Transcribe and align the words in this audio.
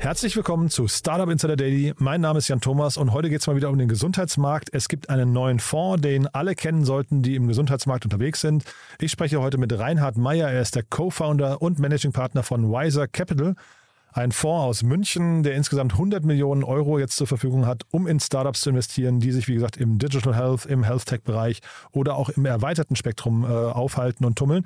Herzlich 0.00 0.36
willkommen 0.36 0.70
zu 0.70 0.86
Startup 0.86 1.28
Insider 1.28 1.56
Daily. 1.56 1.92
Mein 1.98 2.20
Name 2.20 2.38
ist 2.38 2.46
Jan 2.46 2.60
Thomas 2.60 2.96
und 2.96 3.12
heute 3.12 3.28
geht 3.28 3.40
es 3.40 3.48
mal 3.48 3.56
wieder 3.56 3.68
um 3.68 3.76
den 3.76 3.88
Gesundheitsmarkt. 3.88 4.68
Es 4.72 4.88
gibt 4.88 5.10
einen 5.10 5.32
neuen 5.32 5.58
Fonds, 5.58 6.02
den 6.02 6.28
alle 6.28 6.54
kennen 6.54 6.84
sollten, 6.84 7.22
die 7.22 7.34
im 7.34 7.48
Gesundheitsmarkt 7.48 8.04
unterwegs 8.04 8.40
sind. 8.40 8.62
Ich 9.00 9.10
spreche 9.10 9.40
heute 9.40 9.58
mit 9.58 9.76
Reinhard 9.76 10.16
Meyer. 10.16 10.48
Er 10.48 10.62
ist 10.62 10.76
der 10.76 10.84
Co-Founder 10.84 11.60
und 11.60 11.80
Managing 11.80 12.12
Partner 12.12 12.44
von 12.44 12.70
Wiser 12.70 13.08
Capital. 13.08 13.56
Ein 14.12 14.30
Fonds 14.30 14.64
aus 14.64 14.82
München, 14.84 15.42
der 15.42 15.54
insgesamt 15.54 15.92
100 15.92 16.24
Millionen 16.24 16.62
Euro 16.62 17.00
jetzt 17.00 17.16
zur 17.16 17.26
Verfügung 17.26 17.66
hat, 17.66 17.82
um 17.90 18.06
in 18.06 18.20
Startups 18.20 18.60
zu 18.60 18.70
investieren, 18.70 19.18
die 19.18 19.32
sich, 19.32 19.48
wie 19.48 19.54
gesagt, 19.54 19.76
im 19.76 19.98
Digital 19.98 20.34
Health, 20.34 20.64
im 20.64 20.84
Health 20.84 21.06
Tech-Bereich 21.06 21.60
oder 21.90 22.14
auch 22.14 22.28
im 22.28 22.46
erweiterten 22.46 22.94
Spektrum 22.94 23.44
äh, 23.44 23.48
aufhalten 23.48 24.24
und 24.24 24.38
tummeln. 24.38 24.64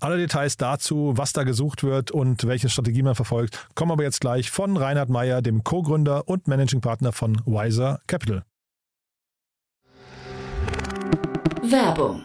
Alle 0.00 0.16
Details 0.16 0.56
dazu, 0.56 1.12
was 1.16 1.34
da 1.34 1.44
gesucht 1.44 1.82
wird 1.82 2.10
und 2.10 2.46
welche 2.46 2.70
Strategie 2.70 3.02
man 3.02 3.14
verfolgt, 3.14 3.68
kommen 3.74 3.92
aber 3.92 4.02
jetzt 4.02 4.20
gleich 4.20 4.50
von 4.50 4.78
Reinhard 4.78 5.10
Meyer, 5.10 5.42
dem 5.42 5.62
Co-Gründer 5.62 6.26
und 6.26 6.48
Managing 6.48 6.80
Partner 6.80 7.12
von 7.12 7.36
Wiser 7.44 8.00
Capital. 8.06 8.44
Werbung. 11.62 12.24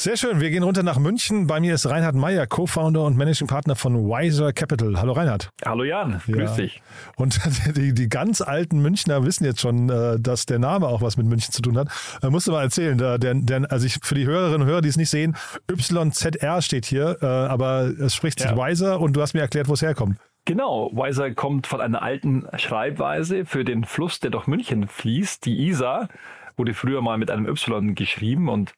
Sehr 0.00 0.16
schön, 0.16 0.40
wir 0.40 0.50
gehen 0.50 0.62
runter 0.62 0.84
nach 0.84 1.00
München. 1.00 1.48
Bei 1.48 1.58
mir 1.58 1.74
ist 1.74 1.84
Reinhard 1.90 2.14
Meyer, 2.14 2.46
Co-Founder 2.46 3.02
und 3.02 3.16
Managing 3.16 3.48
Partner 3.48 3.74
von 3.74 3.96
Wiser 4.06 4.52
Capital. 4.52 4.94
Hallo 5.00 5.10
Reinhard. 5.12 5.50
Hallo 5.64 5.82
Jan, 5.82 6.20
grüß 6.24 6.50
Ja. 6.50 6.54
dich. 6.56 6.80
Und 7.16 7.40
die, 7.76 7.92
die 7.92 8.08
ganz 8.08 8.40
alten 8.40 8.78
Münchner 8.80 9.24
wissen 9.26 9.44
jetzt 9.44 9.60
schon, 9.60 9.90
äh, 9.90 10.20
dass 10.20 10.46
der 10.46 10.60
Name 10.60 10.86
auch 10.86 11.02
was 11.02 11.16
mit 11.16 11.26
München 11.26 11.50
zu 11.52 11.62
tun 11.62 11.76
hat. 11.76 11.88
Äh, 12.22 12.30
Musst 12.30 12.46
du 12.46 12.52
mal 12.52 12.62
erzählen. 12.62 12.96
Der, 12.96 13.18
der, 13.18 13.72
also 13.72 13.86
ich, 13.86 13.98
für 14.00 14.14
die 14.14 14.24
Hörerinnen 14.24 14.62
und 14.62 14.68
Hörer, 14.68 14.82
die 14.82 14.88
es 14.88 14.96
nicht 14.96 15.10
sehen, 15.10 15.34
YZR 15.68 16.62
steht 16.62 16.86
hier, 16.86 17.18
äh, 17.20 17.26
aber 17.26 17.86
es 18.00 18.14
spricht 18.14 18.38
sich 18.38 18.50
Ja. 18.52 18.56
Wiser 18.56 19.00
und 19.00 19.14
du 19.16 19.20
hast 19.20 19.34
mir 19.34 19.40
erklärt, 19.40 19.66
wo 19.66 19.72
es 19.72 19.82
herkommt. 19.82 20.16
Genau, 20.44 20.90
Weiser 20.94 21.32
kommt 21.32 21.66
von 21.66 21.80
einer 21.80 22.02
alten 22.02 22.46
Schreibweise 22.56 23.44
für 23.46 23.64
den 23.64 23.82
Fluss, 23.84 24.20
der 24.20 24.30
durch 24.30 24.46
München 24.46 24.86
fließt. 24.86 25.44
Die 25.44 25.66
Isar 25.66 26.08
wurde 26.56 26.72
früher 26.72 27.02
mal 27.02 27.18
mit 27.18 27.30
einem 27.32 27.46
Y 27.48 27.94
geschrieben 27.96 28.48
und 28.48 28.74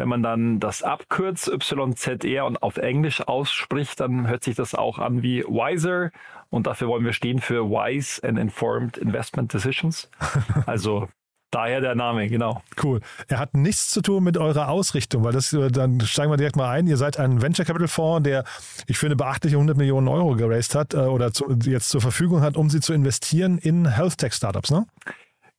wenn 0.00 0.08
man 0.08 0.22
dann 0.22 0.60
das 0.60 0.82
abkürzt 0.82 1.48
YZR 1.48 2.46
und 2.46 2.62
auf 2.62 2.78
Englisch 2.78 3.20
ausspricht, 3.20 4.00
dann 4.00 4.28
hört 4.28 4.42
sich 4.42 4.56
das 4.56 4.74
auch 4.74 4.98
an 4.98 5.22
wie 5.22 5.42
Wiser 5.42 6.10
und 6.48 6.66
dafür 6.66 6.88
wollen 6.88 7.04
wir 7.04 7.12
stehen 7.12 7.38
für 7.38 7.68
Wise 7.68 8.26
and 8.26 8.38
Informed 8.38 8.96
Investment 8.96 9.52
Decisions. 9.52 10.10
Also 10.66 11.08
daher 11.50 11.82
der 11.82 11.94
Name, 11.94 12.28
genau. 12.28 12.62
Cool. 12.82 13.00
Er 13.28 13.38
hat 13.38 13.52
nichts 13.52 13.90
zu 13.90 14.00
tun 14.00 14.24
mit 14.24 14.38
eurer 14.38 14.70
Ausrichtung, 14.70 15.22
weil 15.22 15.34
das, 15.34 15.52
äh, 15.52 15.68
dann 15.68 16.00
steigen 16.00 16.32
wir 16.32 16.38
direkt 16.38 16.56
mal 16.56 16.70
ein. 16.70 16.86
Ihr 16.86 16.96
seid 16.96 17.18
ein 17.18 17.42
Venture 17.42 17.66
Capital 17.66 17.88
Fonds, 17.88 18.26
der, 18.26 18.44
ich 18.86 18.96
finde, 18.96 19.16
beachtliche 19.16 19.56
100 19.56 19.76
Millionen 19.76 20.08
Euro 20.08 20.34
geraced 20.34 20.74
hat 20.74 20.94
äh, 20.94 20.98
oder 20.98 21.34
zu, 21.34 21.58
jetzt 21.64 21.90
zur 21.90 22.00
Verfügung 22.00 22.40
hat, 22.40 22.56
um 22.56 22.70
sie 22.70 22.80
zu 22.80 22.94
investieren 22.94 23.58
in 23.58 23.86
Health 23.86 24.16
Tech 24.16 24.32
Startups, 24.32 24.70
ne? 24.70 24.86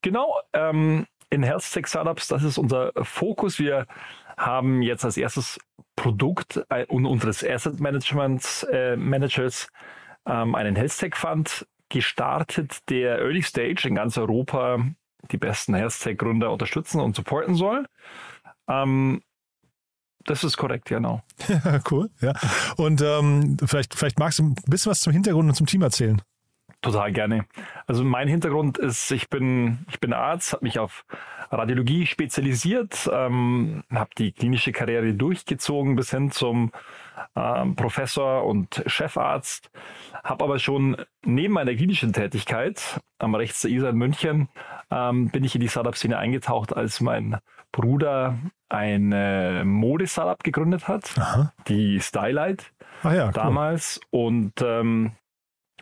Genau, 0.02 0.40
ähm, 0.53 1.06
in 1.31 1.44
Health 1.44 1.72
Tech 1.72 1.88
Startups, 1.88 2.28
das 2.28 2.44
ist 2.44 2.58
unser 2.58 2.91
Fokus. 3.03 3.59
Wir 3.59 3.85
haben 4.38 4.81
jetzt 4.81 5.06
als 5.06 5.18
erstes 5.18 5.59
Produkt 5.96 6.62
äh, 6.69 6.86
un- 6.90 7.06
unseres 7.06 7.44
Asset 7.44 7.80
Management 7.80 8.68
äh, 8.72 8.96
Managers 8.96 9.68
ähm, 10.25 10.56
einen 10.56 10.75
Health 10.75 10.97
Tech 10.97 11.16
Fund 11.16 11.68
gestartet, 11.90 12.80
der 12.90 13.20
Early 13.20 13.44
Stage 13.44 13.88
in 13.88 13.96
ganz 13.96 14.18
Europa 14.18 14.80
die 15.31 15.38
besten 15.38 15.74
Health 15.75 16.00
Tech 16.02 16.18
Gründer 16.18 16.52
unterstützen 16.52 17.00
und 17.02 17.16
supporten 17.16 17.56
soll. 17.56 17.86
Ähm, 18.68 19.22
das 20.25 20.44
ist 20.44 20.56
korrekt, 20.58 20.86
genau. 20.86 21.22
cool, 21.91 22.09
ja. 22.22 22.34
Und 22.78 23.02
ähm, 23.02 23.58
vielleicht, 23.66 23.96
vielleicht 23.96 24.20
magst 24.20 24.40
du 24.40 24.44
ein 24.44 24.56
bisschen 24.68 24.91
was 24.91 25.02
zum 25.02 25.14
Hintergrund 25.14 25.50
und 25.50 25.56
zum 25.56 25.66
Team 25.68 25.81
erzählen. 25.81 26.22
Total 26.81 27.12
gerne. 27.12 27.46
Also 27.86 28.03
mein 28.03 28.28
Hintergrund 28.28 28.80
ist, 28.80 29.12
ich 29.12 29.30
bin, 29.30 29.86
ich 29.90 30.00
bin 30.00 30.14
Arzt, 30.14 30.53
habe 30.53 30.66
mich 30.66 30.80
auf 30.80 31.06
Radiologie 31.52 32.08
spezialisiert, 32.08 33.09
ähm, 33.14 33.84
habe 33.94 34.09
die 34.18 34.31
klinische 34.31 34.72
Karriere 34.72 35.14
durchgezogen 35.14 35.96
bis 35.96 36.09
hin 36.09 36.31
zum 36.31 36.72
ähm, 37.36 37.75
Professor 37.75 38.46
und 38.46 38.84
Chefarzt, 38.88 39.70
habe 40.24 40.44
aber 40.44 40.58
schon 40.58 40.97
neben 41.24 41.53
meiner 41.53 41.75
klinischen 41.75 42.14
Tätigkeit 42.14 43.00
am 43.20 43.36
rechts 43.36 43.62
der 43.62 43.72
Isar 43.72 43.91
in 43.91 43.97
München 43.97 44.50
ähm, 44.90 45.30
bin 45.30 45.44
ich 45.44 45.56
in 45.56 45.62
die 45.62 45.70
Startup-Szene 45.70 46.18
eingetaucht, 46.18 46.75
als 46.75 47.00
mein 47.00 47.38
Bruder 47.72 48.38
ein 48.70 49.12
äh, 49.12 49.64
Mode-Startup 49.64 50.44
gegründet 50.44 50.88
hat, 50.88 51.18
Aha. 51.18 51.53
die 51.68 52.00
Stylight 52.00 52.72
Ach 53.03 53.14
ja, 53.14 53.25
cool. 53.28 53.31
damals 53.34 54.02
und 54.09 54.53
ähm, 54.62 55.14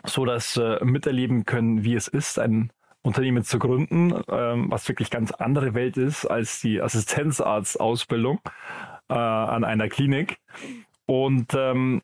so 0.04 0.24
dass 0.24 0.56
äh, 0.56 0.84
miterleben 0.84 1.44
können, 1.44 1.84
wie 1.84 1.94
es 1.94 2.08
ist, 2.08 2.38
ein 2.38 2.72
Unternehmen 3.02 3.44
zu 3.44 3.58
gründen, 3.58 4.14
ähm, 4.28 4.70
was 4.70 4.88
wirklich 4.88 5.10
ganz 5.10 5.32
andere 5.32 5.74
Welt 5.74 5.96
ist 5.96 6.26
als 6.26 6.60
die 6.60 6.82
Assistenzarztausbildung 6.82 8.40
äh, 9.08 9.14
an 9.14 9.64
einer 9.64 9.88
Klinik. 9.88 10.38
Und 11.06 11.54
ähm, 11.54 12.02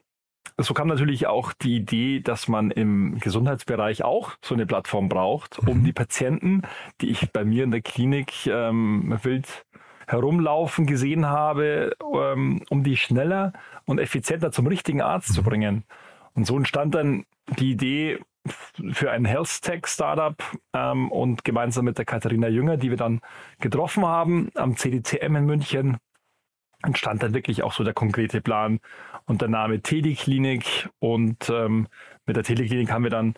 so 0.59 0.73
kam 0.73 0.89
natürlich 0.89 1.27
auch 1.27 1.53
die 1.53 1.77
Idee, 1.77 2.21
dass 2.21 2.49
man 2.49 2.71
im 2.71 3.19
Gesundheitsbereich 3.19 4.05
auch 4.05 4.33
so 4.43 4.55
eine 4.55 4.65
Plattform 4.65 5.09
braucht, 5.09 5.59
um 5.59 5.85
die 5.85 5.93
Patienten, 5.93 6.63
die 7.01 7.11
ich 7.11 7.31
bei 7.31 7.45
mir 7.45 7.65
in 7.65 7.73
der 7.73 7.83
Klinik 7.83 8.47
ähm, 8.47 9.19
wild 9.23 9.67
herumlaufen 10.07 10.87
gesehen 10.87 11.27
habe, 11.27 11.95
ähm, 12.01 12.63
um 12.71 12.85
die 12.85 12.97
schneller 12.97 13.53
und 13.85 13.99
effizienter 13.99 14.51
zum 14.51 14.67
richtigen 14.67 15.03
Arzt 15.03 15.35
zu 15.35 15.43
bringen. 15.43 15.85
Und 16.37 16.47
so 16.47 16.57
entstand 16.57 16.95
dann 16.95 17.25
die 17.59 17.73
Idee 17.73 18.21
für 18.93 19.11
ein 19.11 19.25
Health 19.25 19.63
Tech 19.63 19.87
Startup 19.87 20.37
ähm, 20.73 21.11
und 21.11 21.45
gemeinsam 21.45 21.87
mit 21.87 21.99
der 21.99 22.05
Katharina 22.05 22.49
Jünger, 22.49 22.77
die 22.77 22.91
wir 22.91 22.97
dann 22.97 23.21
getroffen 23.59 24.05
haben 24.07 24.51
am 24.55 24.77
CDCM 24.77 25.35
in 25.35 25.47
München, 25.47 25.97
entstand 26.85 27.23
dann 27.23 27.35
wirklich 27.35 27.63
auch 27.63 27.73
so 27.73 27.83
der 27.83 27.95
konkrete 27.95 28.41
Plan 28.41 28.81
und 29.25 29.41
der 29.41 29.49
Name 29.49 29.81
Teleklinik. 29.81 30.89
Und 30.99 31.51
ähm, 31.51 31.89
mit 32.27 32.37
der 32.37 32.45
Teleklinik 32.45 32.93
haben 32.93 33.03
wir 33.03 33.11
dann 33.11 33.35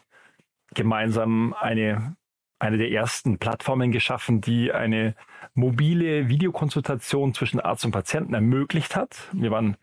gemeinsam 0.75 1.55
eine, 1.55 2.17
eine 2.59 2.79
der 2.79 2.91
ersten 2.91 3.39
Plattformen 3.39 3.93
geschaffen, 3.93 4.41
die 4.41 4.73
eine 4.73 5.15
mobile 5.55 6.29
Videokonsultation 6.29 7.33
zwischen 7.33 7.61
Arzt 7.61 7.85
und 7.85 7.93
Patienten 7.93 8.35
ermöglicht 8.35 8.97
hat. 8.97 9.29
Wir 9.33 9.51
waren 9.51 9.77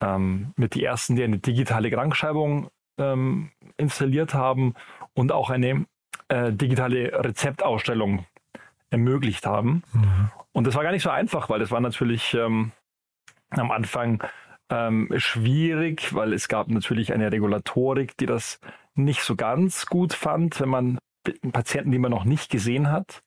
ähm, 0.00 0.52
mit 0.56 0.74
die 0.74 0.84
ersten, 0.84 1.16
die 1.16 1.24
eine 1.24 1.38
digitale 1.38 1.90
Krankschreibung 1.90 2.68
ähm, 2.98 3.50
installiert 3.76 4.34
haben 4.34 4.74
und 5.14 5.32
auch 5.32 5.50
eine 5.50 5.86
äh, 6.28 6.52
digitale 6.52 7.12
Rezeptausstellung 7.24 8.26
ermöglicht 8.90 9.46
haben. 9.46 9.82
Und 10.52 10.66
das 10.66 10.74
war 10.74 10.84
gar 10.84 10.92
nicht 10.92 11.02
so 11.02 11.10
einfach, 11.10 11.50
weil 11.50 11.58
das 11.58 11.70
war 11.70 11.80
natürlich 11.80 12.34
ähm, 12.34 12.72
am 13.50 13.70
Anfang 13.70 14.22
ähm, 14.70 15.10
schwierig, 15.16 16.14
weil 16.14 16.32
es 16.32 16.48
gab 16.48 16.68
natürlich 16.68 17.12
eine 17.12 17.30
Regulatorik, 17.32 18.16
die 18.16 18.26
das 18.26 18.60
nicht 18.94 19.22
so 19.22 19.36
ganz 19.36 19.86
gut 19.86 20.12
fand, 20.12 20.60
wenn 20.60 20.68
man 20.68 20.98
Patienten, 21.52 21.90
die 21.90 21.98
man 21.98 22.10
noch 22.10 22.24
nicht 22.24 22.50
gesehen 22.50 22.90
hat, 22.90 23.22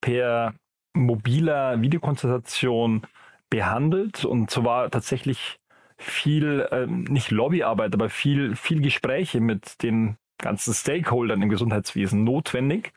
per 0.00 0.54
mobiler 0.94 1.80
Videokonsultation 1.80 3.02
behandelt. 3.50 4.24
Und 4.24 4.50
so 4.50 4.64
war 4.64 4.90
tatsächlich 4.90 5.58
viel, 6.02 6.66
äh, 6.70 6.86
nicht 6.86 7.30
Lobbyarbeit, 7.30 7.94
aber 7.94 8.10
viel, 8.10 8.56
viel 8.56 8.80
Gespräche 8.80 9.40
mit 9.40 9.82
den 9.82 10.16
ganzen 10.38 10.74
Stakeholdern 10.74 11.42
im 11.42 11.48
Gesundheitswesen 11.48 12.24
notwendig, 12.24 12.92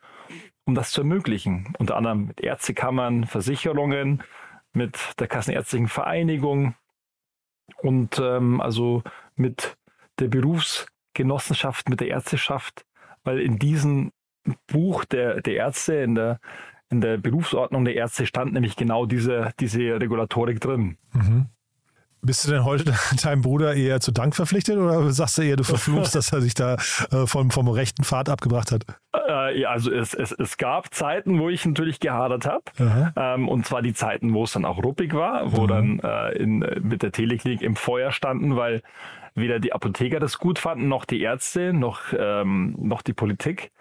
um 0.66 0.76
das 0.76 0.92
zu 0.92 1.02
ermöglichen. 1.02 1.74
Unter 1.78 1.96
anderem 1.96 2.26
mit 2.28 2.42
Ärztekammern, 2.42 3.26
Versicherungen, 3.26 4.24
mit 4.74 4.98
der 5.20 5.28
Kassenärztlichen 5.28 5.88
Vereinigung 5.88 6.76
und 7.78 8.20
ähm, 8.20 8.62
also 8.62 9.04
mit 9.36 9.78
der 10.20 10.28
Berufsgenossenschaft, 10.28 11.90
mit 11.90 12.02
der 12.02 12.10
Ärzteschaft, 12.10 12.86
weil 13.24 13.40
in 13.40 13.58
diesem 13.58 14.12
Buch 14.68 15.06
der, 15.06 15.42
der 15.42 15.56
Ärzte, 15.56 15.96
in 15.96 16.16
der, 16.16 16.40
in 16.90 17.02
der 17.02 17.18
Berufsordnung 17.18 17.86
der 17.86 17.96
Ärzte 17.96 18.26
stand 18.26 18.54
nämlich 18.54 18.76
genau 18.76 19.06
diese, 19.06 19.52
diese 19.60 19.80
Regulatorik 20.00 20.60
drin. 20.60 20.98
Mhm. 21.14 21.48
Bist 22.22 22.46
du 22.46 22.52
denn 22.52 22.66
heute 22.66 22.86
deinem 23.24 23.42
Bruder 23.42 23.76
eher 23.76 24.00
zu 24.00 24.12
Dank 24.12 24.36
verpflichtet 24.36 24.78
oder 24.78 25.12
sagst 25.12 25.38
du 25.38 25.44
eher, 25.44 25.56
du 25.56 25.64
verfluchst, 25.64 26.16
dass 26.16 26.34
er 26.34 26.42
sich 26.42 26.54
da 26.54 26.76
äh, 27.12 27.28
vom, 27.28 27.52
vom 27.52 27.68
rechten 27.68 28.04
Pfad 28.04 28.30
abgebracht 28.30 28.72
hat? 28.72 28.86
Äh, 29.16 29.62
ja, 29.62 29.70
also 29.70 29.92
es, 29.92 30.14
es, 30.14 30.32
es 30.32 30.58
gab 30.58 30.94
Zeiten, 30.94 31.40
wo 31.40 31.50
ich 31.50 31.66
natürlich 31.66 32.00
gehadert 32.00 32.46
habe. 32.46 32.64
Ähm, 33.16 33.48
und 33.48 33.66
zwar 33.66 33.82
die 33.82 33.94
Zeiten, 33.94 34.34
wo 34.34 34.44
es 34.44 34.54
dann 34.54 34.66
auch 34.66 34.84
ruppig 34.84 35.14
war, 35.14 35.52
wo 35.52 35.64
mhm. 35.64 35.68
dann 35.68 36.00
äh, 36.00 36.32
in, 36.32 36.60
mit 36.82 37.04
der 37.04 37.12
Teleklinik 37.12 37.62
im 37.62 37.76
Feuer 37.76 38.12
standen, 38.12 38.56
weil 38.56 38.82
weder 39.36 39.60
die 39.60 39.74
Apotheker 39.74 40.20
das 40.20 40.38
gut 40.38 40.60
fanden, 40.60 40.88
noch 40.88 41.06
die 41.06 41.22
Ärzte, 41.22 41.74
noch, 41.74 42.02
ähm, 42.18 42.76
noch 42.80 43.02
die 43.02 43.14
Politik. 43.14 43.72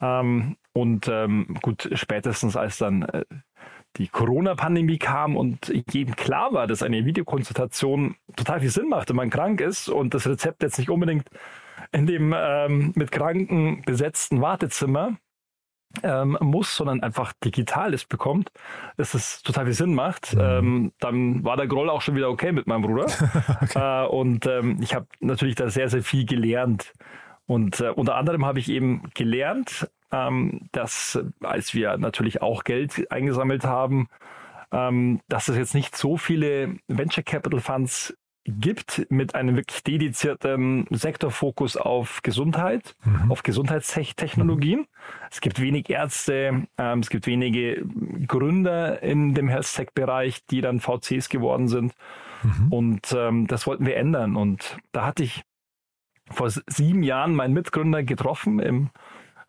Ähm, 0.00 0.56
und 0.72 1.08
ähm, 1.08 1.56
gut, 1.62 1.88
spätestens 1.92 2.56
als 2.56 2.78
dann 2.78 3.02
äh, 3.02 3.24
die 3.96 4.08
Corona-Pandemie 4.08 4.98
kam 4.98 5.36
und 5.36 5.72
jedem 5.90 6.16
klar 6.16 6.52
war, 6.52 6.66
dass 6.66 6.82
eine 6.82 7.04
Videokonsultation 7.04 8.16
total 8.36 8.60
viel 8.60 8.70
Sinn 8.70 8.88
macht, 8.88 9.08
wenn 9.08 9.16
man 9.16 9.30
krank 9.30 9.60
ist 9.60 9.88
und 9.88 10.14
das 10.14 10.26
Rezept 10.26 10.62
jetzt 10.62 10.78
nicht 10.78 10.90
unbedingt 10.90 11.28
in 11.92 12.06
dem 12.06 12.34
ähm, 12.36 12.92
mit 12.96 13.12
Kranken 13.12 13.82
besetzten 13.82 14.40
Wartezimmer 14.40 15.16
ähm, 16.02 16.36
muss, 16.40 16.76
sondern 16.76 17.02
einfach 17.02 17.32
digital 17.44 17.94
es 17.94 18.04
bekommt, 18.04 18.50
dass 18.96 19.14
es 19.14 19.42
total 19.42 19.66
viel 19.66 19.74
Sinn 19.74 19.94
macht. 19.94 20.34
Mhm. 20.34 20.40
Ähm, 20.40 20.92
dann 20.98 21.44
war 21.44 21.56
der 21.56 21.66
Groll 21.66 21.88
auch 21.88 22.02
schon 22.02 22.16
wieder 22.16 22.30
okay 22.30 22.52
mit 22.52 22.66
meinem 22.66 22.82
Bruder. 22.82 23.06
okay. 23.62 24.04
äh, 24.04 24.06
und 24.08 24.46
ähm, 24.46 24.78
ich 24.80 24.94
habe 24.94 25.06
natürlich 25.20 25.54
da 25.54 25.68
sehr, 25.70 25.88
sehr 25.88 26.02
viel 26.02 26.26
gelernt. 26.26 26.92
Und 27.46 27.80
äh, 27.80 27.90
unter 27.90 28.16
anderem 28.16 28.44
habe 28.44 28.58
ich 28.58 28.68
eben 28.68 29.02
gelernt, 29.14 29.90
ähm, 30.10 30.68
dass 30.72 31.18
als 31.42 31.74
wir 31.74 31.96
natürlich 31.98 32.42
auch 32.42 32.64
Geld 32.64 33.10
eingesammelt 33.10 33.64
haben, 33.64 34.08
ähm, 34.72 35.20
dass 35.28 35.48
es 35.48 35.56
jetzt 35.56 35.74
nicht 35.74 35.96
so 35.96 36.16
viele 36.16 36.76
Venture 36.88 37.24
Capital 37.24 37.60
Funds 37.60 38.14
gibt 38.46 39.06
mit 39.08 39.34
einem 39.34 39.56
wirklich 39.56 39.82
dedizierten 39.84 40.86
Sektorfokus 40.90 41.76
auf 41.76 42.22
Gesundheit, 42.22 42.94
mhm. 43.04 43.32
auf 43.32 43.42
Gesundheitstechnologien. 43.42 44.80
Mhm. 44.80 44.86
Es 45.30 45.40
gibt 45.40 45.60
wenig 45.60 45.88
Ärzte, 45.88 46.66
ähm, 46.76 46.98
es 46.98 47.08
gibt 47.08 47.26
wenige 47.26 47.82
Gründer 48.26 49.02
in 49.02 49.34
dem 49.34 49.48
Health 49.48 49.72
Tech 49.74 49.88
Bereich, 49.94 50.44
die 50.46 50.60
dann 50.60 50.80
VCs 50.80 51.30
geworden 51.30 51.68
sind. 51.68 51.94
Mhm. 52.42 52.72
Und 52.72 53.14
ähm, 53.16 53.46
das 53.46 53.66
wollten 53.66 53.86
wir 53.86 53.96
ändern. 53.96 54.36
Und 54.36 54.76
da 54.92 55.06
hatte 55.06 55.22
ich 55.22 55.42
vor 56.30 56.50
sieben 56.50 57.02
Jahren 57.02 57.34
meinen 57.34 57.54
Mitgründer 57.54 58.02
getroffen 58.02 58.58
im 58.58 58.90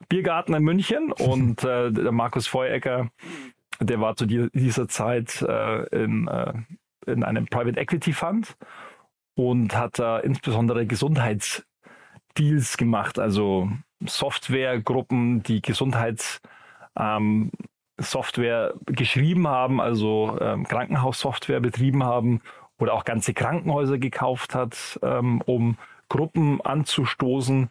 Biergarten 0.10 0.54
in 0.54 0.64
München 0.64 1.12
und 1.20 1.64
äh, 1.64 1.92
der 1.92 2.12
Markus 2.12 2.48
Feuecker, 2.48 3.10
der 3.80 4.00
war 4.00 4.16
zu 4.16 4.26
dieser 4.26 4.88
Zeit 4.88 5.42
äh, 5.42 5.84
in, 6.04 6.28
äh, 6.28 6.54
in 7.08 7.24
einem 7.24 7.46
Private 7.48 7.80
Equity 7.80 8.14
Fund 8.14 8.56
und 9.36 9.76
hat 9.76 10.00
da 10.00 10.20
insbesondere 10.20 10.86
Gesundheitsdeals 10.86 12.78
gemacht, 12.78 13.20
also 13.20 13.70
Softwaregruppen, 14.06 15.44
die 15.44 15.62
Gesundheitssoftware 15.62 16.42
ähm, 16.98 17.52
geschrieben 18.86 19.48
haben, 19.48 19.82
also 19.82 20.38
ähm, 20.40 20.64
Krankenhaussoftware 20.66 21.60
betrieben 21.60 22.04
haben 22.04 22.42
oder 22.78 22.94
auch 22.94 23.04
ganze 23.06 23.34
Krankenhäuser 23.34 23.98
gekauft 23.98 24.56
hat, 24.56 25.00
ähm, 25.02 25.42
um 25.46 25.78
Gruppen 26.10 26.62
anzustoßen. 26.62 27.70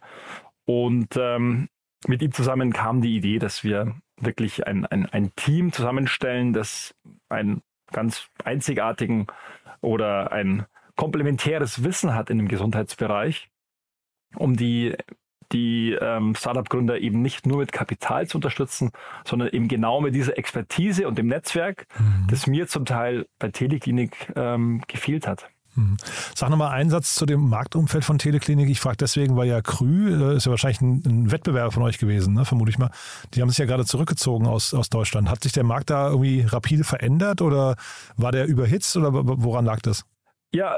Und 0.65 1.15
ähm, 1.17 1.69
mit 2.07 2.21
ihm 2.21 2.31
zusammen 2.31 2.73
kam 2.73 3.01
die 3.01 3.15
Idee, 3.15 3.39
dass 3.39 3.63
wir 3.63 3.95
wirklich 4.19 4.65
ein, 4.67 4.85
ein, 4.85 5.05
ein 5.07 5.33
Team 5.35 5.71
zusammenstellen, 5.71 6.53
das 6.53 6.95
einen 7.29 7.61
ganz 7.91 8.27
einzigartigen 8.43 9.27
oder 9.81 10.31
ein 10.31 10.65
komplementäres 10.95 11.83
Wissen 11.83 12.15
hat 12.15 12.29
in 12.29 12.37
dem 12.37 12.47
Gesundheitsbereich, 12.47 13.49
um 14.35 14.55
die, 14.55 14.95
die 15.51 15.91
ähm, 15.99 16.35
Startup-Gründer 16.35 16.99
eben 16.99 17.21
nicht 17.21 17.45
nur 17.45 17.57
mit 17.57 17.71
Kapital 17.71 18.27
zu 18.27 18.37
unterstützen, 18.37 18.91
sondern 19.25 19.49
eben 19.49 19.67
genau 19.67 20.01
mit 20.01 20.15
dieser 20.15 20.37
Expertise 20.37 21.07
und 21.07 21.17
dem 21.17 21.27
Netzwerk, 21.27 21.87
mhm. 21.99 22.27
das 22.29 22.47
mir 22.47 22.67
zum 22.67 22.85
Teil 22.85 23.27
bei 23.39 23.49
Teleklinik 23.49 24.33
ähm, 24.35 24.81
gefehlt 24.87 25.27
hat. 25.27 25.49
Mhm. 25.75 25.97
Sag 26.35 26.49
nochmal 26.49 26.71
einen 26.71 26.89
Satz 26.89 27.15
zu 27.15 27.25
dem 27.25 27.49
Marktumfeld 27.49 28.03
von 28.03 28.17
Teleklinik. 28.17 28.69
Ich 28.69 28.79
frage 28.79 28.97
deswegen, 28.97 29.35
weil 29.35 29.47
ja 29.47 29.61
Krü 29.61 30.31
äh, 30.31 30.37
ist 30.37 30.45
ja 30.45 30.51
wahrscheinlich 30.51 30.81
ein, 30.81 31.03
ein 31.05 31.31
Wettbewerber 31.31 31.71
von 31.71 31.83
euch 31.83 31.97
gewesen, 31.97 32.33
ne? 32.33 32.45
vermute 32.45 32.71
ich 32.71 32.77
mal. 32.77 32.91
Die 33.33 33.41
haben 33.41 33.49
sich 33.49 33.57
ja 33.57 33.65
gerade 33.65 33.85
zurückgezogen 33.85 34.47
aus, 34.47 34.73
aus 34.73 34.89
Deutschland. 34.89 35.29
Hat 35.29 35.43
sich 35.43 35.51
der 35.51 35.63
Markt 35.63 35.89
da 35.89 36.09
irgendwie 36.09 36.41
rapide 36.41 36.83
verändert 36.83 37.41
oder 37.41 37.75
war 38.17 38.31
der 38.31 38.45
überhitzt 38.45 38.95
oder 38.97 39.11
woran 39.13 39.65
lag 39.65 39.81
das? 39.81 40.05
Ja, 40.55 40.77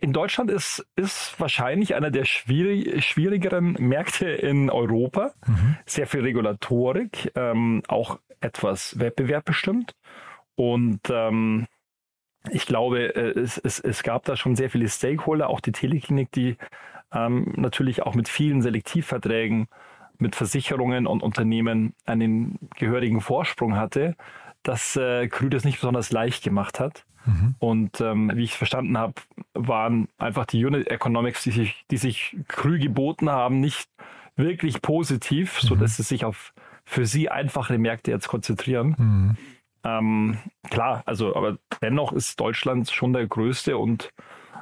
in 0.00 0.12
Deutschland 0.12 0.52
ist, 0.52 0.86
ist 0.94 1.34
wahrscheinlich 1.40 1.96
einer 1.96 2.12
der 2.12 2.24
schwierig, 2.24 3.04
schwierigeren 3.04 3.72
Märkte 3.72 4.28
in 4.28 4.70
Europa. 4.70 5.32
Mhm. 5.46 5.76
Sehr 5.84 6.06
viel 6.06 6.20
Regulatorik, 6.20 7.32
ähm, 7.34 7.82
auch 7.88 8.20
etwas 8.40 9.00
Wettbewerb 9.00 9.44
bestimmt. 9.44 9.96
Und 10.54 11.00
ähm, 11.10 11.66
ich 12.50 12.66
glaube, 12.66 13.14
äh, 13.14 13.38
es, 13.38 13.58
es, 13.58 13.80
es 13.80 14.02
gab 14.02 14.24
da 14.24 14.36
schon 14.36 14.56
sehr 14.56 14.70
viele 14.70 14.88
Stakeholder, 14.88 15.48
auch 15.48 15.60
die 15.60 15.72
Teleklinik, 15.72 16.30
die 16.32 16.56
ähm, 17.12 17.52
natürlich 17.56 18.02
auch 18.02 18.14
mit 18.14 18.28
vielen 18.28 18.62
Selektivverträgen 18.62 19.68
mit 20.18 20.34
Versicherungen 20.34 21.06
und 21.06 21.22
Unternehmen 21.22 21.94
einen 22.06 22.58
gehörigen 22.76 23.20
Vorsprung 23.20 23.76
hatte, 23.76 24.16
dass 24.62 24.96
äh, 24.96 25.28
Krü 25.28 25.50
das 25.50 25.64
nicht 25.64 25.80
besonders 25.80 26.10
leicht 26.10 26.42
gemacht 26.42 26.80
hat. 26.80 27.04
Mhm. 27.26 27.54
Und 27.58 28.00
ähm, 28.00 28.32
wie 28.34 28.44
ich 28.44 28.52
es 28.52 28.56
verstanden 28.56 28.96
habe, 28.96 29.14
waren 29.54 30.08
einfach 30.18 30.46
die 30.46 30.64
Unit 30.64 30.88
Economics, 30.88 31.42
die 31.42 31.50
sich, 31.50 31.84
die 31.90 31.96
sich 31.96 32.36
Krü 32.48 32.78
geboten 32.78 33.30
haben, 33.30 33.60
nicht 33.60 33.88
wirklich 34.36 34.82
positiv, 34.82 35.62
mhm. 35.62 35.68
sodass 35.68 35.96
sie 35.96 36.02
sich 36.02 36.24
auf 36.24 36.52
für 36.88 37.04
sie 37.04 37.28
einfache 37.28 37.78
Märkte 37.78 38.12
jetzt 38.12 38.28
konzentrieren. 38.28 38.94
Mhm. 38.96 39.36
Ähm, 39.84 40.38
klar, 40.70 41.02
also, 41.06 41.34
aber 41.36 41.58
dennoch 41.82 42.12
ist 42.12 42.40
Deutschland 42.40 42.90
schon 42.90 43.12
der 43.12 43.26
größte 43.26 43.76
und 43.76 44.10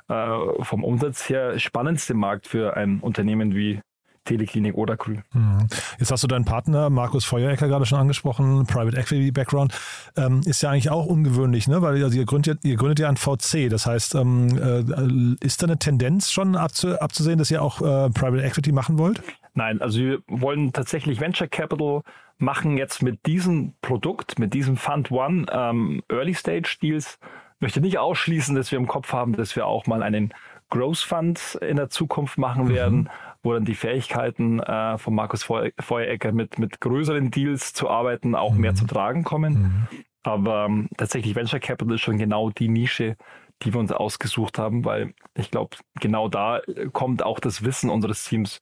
äh, 0.09 0.37
vom 0.61 0.85
Umsatz 0.85 1.29
her 1.29 1.59
spannendste 1.59 2.15
Markt 2.15 2.47
für 2.47 2.77
ein 2.77 3.01
Unternehmen 3.01 3.55
wie 3.55 3.81
Teleklinik 4.25 4.75
oder 4.75 4.97
Krü. 4.97 5.19
Mhm. 5.33 5.67
Jetzt 5.99 6.11
hast 6.11 6.23
du 6.23 6.27
deinen 6.27 6.45
Partner 6.45 6.91
Markus 6.91 7.25
Feuerecker 7.25 7.69
gerade 7.69 7.87
schon 7.87 7.99
angesprochen, 7.99 8.67
Private 8.67 8.97
Equity 8.97 9.31
Background. 9.31 9.75
Ähm, 10.17 10.41
ist 10.45 10.63
ja 10.63 10.71
eigentlich 10.71 10.91
auch 10.91 11.07
ungewöhnlich, 11.07 11.69
ne? 11.69 11.83
weil 11.83 12.03
also 12.03 12.17
ihr, 12.17 12.25
gründet, 12.25 12.65
ihr 12.65 12.77
gründet 12.77 13.01
ja 13.01 13.09
ein 13.09 13.17
VC. 13.17 13.69
Das 13.69 13.87
heißt, 13.87 14.15
ähm, 14.15 15.37
äh, 15.41 15.45
ist 15.45 15.63
da 15.63 15.67
eine 15.67 15.79
Tendenz 15.79 16.33
schon 16.33 16.57
abzu, 16.57 16.99
abzusehen, 16.99 17.39
dass 17.39 17.51
ihr 17.51 17.63
auch 17.63 17.81
äh, 17.81 18.11
Private 18.11 18.43
Equity 18.43 18.73
machen 18.73 18.99
wollt? 18.99 19.23
Nein, 19.55 19.81
also 19.81 20.01
wir 20.01 20.19
wollen 20.27 20.73
tatsächlich 20.73 21.21
Venture 21.21 21.49
Capital 21.49 22.03
machen 22.39 22.77
jetzt 22.77 23.03
mit 23.03 23.25
diesem 23.27 23.75
Produkt, 23.81 24.39
mit 24.39 24.53
diesem 24.53 24.77
Fund 24.77 25.11
One 25.11 25.47
ähm, 25.51 26.03
Early 26.09 26.35
Stage 26.35 26.77
Deals. 26.83 27.19
Möchte 27.61 27.81
nicht 27.81 27.99
ausschließen, 27.99 28.57
dass 28.57 28.73
wir 28.73 28.79
im 28.79 28.89
Kopf 28.89 29.13
haben, 29.13 29.35
dass 29.35 29.55
wir 29.55 29.67
auch 29.67 29.87
mal 29.87 30.03
einen 30.03 30.35
Growth 30.71 30.99
Fund 30.99 31.59
in 31.63 31.77
der 31.77 31.89
Zukunft 31.89 32.37
machen 32.37 32.65
mhm. 32.65 32.75
werden, 32.75 33.11
wo 33.45 33.53
dann 33.53 33.65
die 33.65 33.77
Fähigkeiten 33.77 34.59
äh, 34.59 34.99
von 34.99 35.15
Markus 35.15 35.45
Feuerecker 35.45 36.33
mit, 36.33 36.59
mit 36.59 36.81
größeren 36.81 37.31
Deals 37.31 37.73
zu 37.73 37.89
arbeiten 37.89 38.35
auch 38.35 38.55
mhm. 38.55 38.61
mehr 38.61 38.75
zu 38.75 38.87
tragen 38.87 39.23
kommen. 39.23 39.53
Mhm. 39.53 39.89
Aber 40.25 40.65
ähm, 40.65 40.89
tatsächlich 40.97 41.37
Venture 41.37 41.61
Capital 41.61 41.95
ist 41.95 42.01
schon 42.01 42.19
genau 42.19 42.51
die 42.51 42.69
Nische, 42.69 43.17
die 43.63 43.73
wir 43.73 43.79
uns 43.79 43.93
ausgesucht 43.93 44.59
haben, 44.59 44.85
weil 44.85 45.15
ich 45.35 45.51
glaube, 45.51 45.77
genau 46.01 46.29
da 46.29 46.61
kommt 46.93 47.23
auch 47.23 47.39
das 47.39 47.63
Wissen 47.65 47.89
unseres 47.89 48.25
Teams 48.25 48.61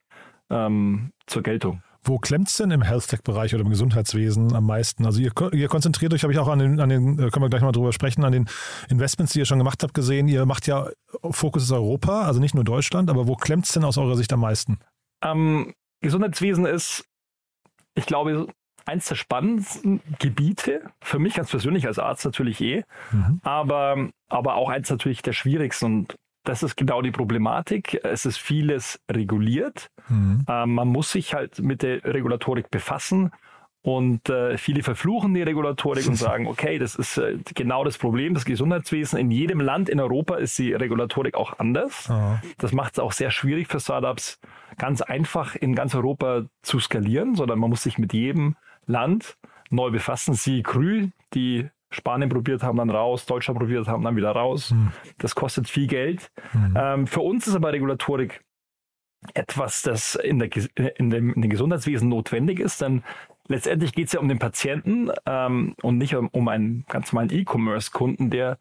ähm, 0.53 1.11
zur 1.27 1.43
Geltung. 1.43 1.83
Wo 2.05 2.19
klemmt 2.19 2.49
es 2.49 2.57
denn 2.57 2.73
im 2.73 2.83
Health-Tech-Bereich 2.83 3.55
oder 3.55 3.65
im 3.65 3.71
Gesundheitswesen 3.71 4.55
am 4.55 4.67
meisten? 4.67 5.07
Also 5.07 5.21
ihr, 5.21 5.33
ihr 5.53 5.69
konzentriert 5.69 6.13
euch, 6.13 6.25
habe 6.25 6.33
ich 6.33 6.39
auch 6.39 6.49
an 6.49 6.59
den, 6.59 6.81
an 6.81 6.89
den, 6.89 7.19
äh, 7.19 7.31
können 7.31 7.45
wir 7.45 7.49
gleich 7.49 7.63
mal 7.63 7.73
drüber 7.73 7.93
sprechen, 7.93 8.25
an 8.25 8.33
den 8.33 8.49
Investments, 8.89 9.33
die 9.33 9.39
ihr 9.39 9.45
schon 9.45 9.59
gemacht 9.59 9.83
habt, 9.83 9.95
gesehen. 9.95 10.27
Ihr 10.29 10.45
macht 10.47 10.67
ja 10.67 10.89
Fokus 11.31 11.63
ist 11.63 11.73
Europa, 11.73 12.23
also 12.23 12.41
nicht 12.41 12.55
nur 12.55 12.65
Deutschland, 12.65 13.09
aber 13.09 13.29
wo 13.29 13.37
klemmt 13.37 13.67
es 13.67 13.73
denn 13.73 13.85
aus 13.85 13.99
eurer 13.99 14.17
Sicht 14.17 14.33
am 14.33 14.41
meisten? 14.41 14.79
Ähm, 15.23 15.73
Gesundheitswesen 16.01 16.67
ist 16.67 17.05
ich 17.95 18.07
glaube, 18.07 18.49
eins 18.85 19.07
der 19.07 19.15
spannendsten 19.15 20.01
Gebiete, 20.19 20.83
für 21.01 21.19
mich 21.19 21.35
ganz 21.35 21.51
persönlich 21.51 21.87
als 21.87 21.99
Arzt 21.99 22.25
natürlich 22.25 22.61
eh, 22.61 22.85
mhm. 23.13 23.41
aber, 23.43 24.09
aber 24.29 24.55
auch 24.55 24.71
eins 24.71 24.91
natürlich 24.91 25.23
der 25.23 25.33
schwierigsten. 25.33 25.85
Und 25.85 26.17
das 26.45 26.63
ist 26.63 26.77
genau 26.77 27.03
die 27.03 27.11
Problematik. 27.11 28.01
Es 28.05 28.27
ist 28.27 28.39
vieles 28.39 29.01
reguliert. 29.11 29.91
Mhm. 30.09 30.45
Ähm, 30.49 30.75
man 30.75 30.89
muss 30.89 31.13
sich 31.13 31.35
halt 31.35 31.61
mit 31.61 31.83
der 31.83 32.05
Regulatorik 32.05 32.71
befassen. 32.71 33.31
Und 33.85 34.29
äh, 34.29 34.59
viele 34.59 34.85
verfluchen 34.85 35.35
die 35.35 35.43
Regulatorik 35.43 36.07
und 36.07 36.15
sagen, 36.17 36.47
okay, 36.47 36.79
das 36.79 36.95
ist 36.95 37.17
äh, 37.19 37.39
genau 37.55 37.83
das 37.85 37.99
Problem 37.99 38.35
des 38.35 38.45
Gesundheitswesens. 38.45 39.21
In 39.21 39.31
jedem 39.31 39.61
Land 39.61 39.89
in 39.89 39.99
Europa 39.99 40.37
ist 40.37 40.57
die 40.59 40.73
Regulatorik 40.73 41.35
auch 41.35 41.59
anders. 41.59 42.09
Oh. 42.09 42.39
Das 42.59 42.73
macht 42.73 42.95
es 42.95 42.99
auch 43.01 43.13
sehr 43.13 43.33
schwierig 43.33 43.67
für 43.67 43.81
Startups, 43.81 44.39
ganz 44.79 45.03
einfach 45.03 45.57
in 45.57 45.75
ganz 45.75 45.97
Europa 45.97 46.45
zu 46.63 46.79
skalieren, 46.79 47.35
sondern 47.35 47.59
man 47.59 47.71
muss 47.71 47.83
sich 47.83 47.99
mit 47.99 48.13
jedem 48.13 48.57
Land 48.87 49.37
neu 49.71 49.91
befassen. 49.91 50.35
Sie 50.35 50.63
Krü, 50.63 51.09
die 51.35 51.69
Spanien 51.93 52.29
probiert 52.29 52.63
haben, 52.63 52.79
dann 52.79 52.91
raus, 52.91 53.27
Deutschland 53.27 53.59
probiert 53.59 53.87
haben, 53.87 54.03
dann 54.03 54.17
wieder 54.17 54.33
raus. 54.33 54.71
Hm. 54.71 54.93
Das 55.19 55.35
kostet 55.35 55.69
viel 55.69 55.87
Geld. 55.87 56.31
Hm. 56.53 56.75
Ähm, 56.77 57.07
für 57.07 57.21
uns 57.21 57.47
ist 57.47 57.55
aber 57.55 57.73
Regulatorik 57.73 58.43
etwas, 59.35 59.83
das 59.83 60.17
in, 60.17 60.39
der, 60.39 60.51
in, 60.99 61.11
dem, 61.11 61.33
in 61.35 61.43
dem 61.43 61.51
Gesundheitswesen 61.51 62.09
notwendig 62.09 62.59
ist, 62.59 62.81
denn 62.81 63.03
letztendlich 63.47 63.93
geht 63.93 64.07
es 64.09 64.13
ja 64.13 64.21
um 64.21 64.29
den 64.29 64.39
Patienten 64.39 65.11
ähm, 65.27 65.75
und 65.83 65.99
nicht 65.99 66.17
um, 66.17 66.29
um 66.29 66.49
einen 66.49 66.85
ganz 66.89 67.13
normalen 67.13 67.33
E-Commerce-Kunden, 67.33 68.31
der 68.31 68.59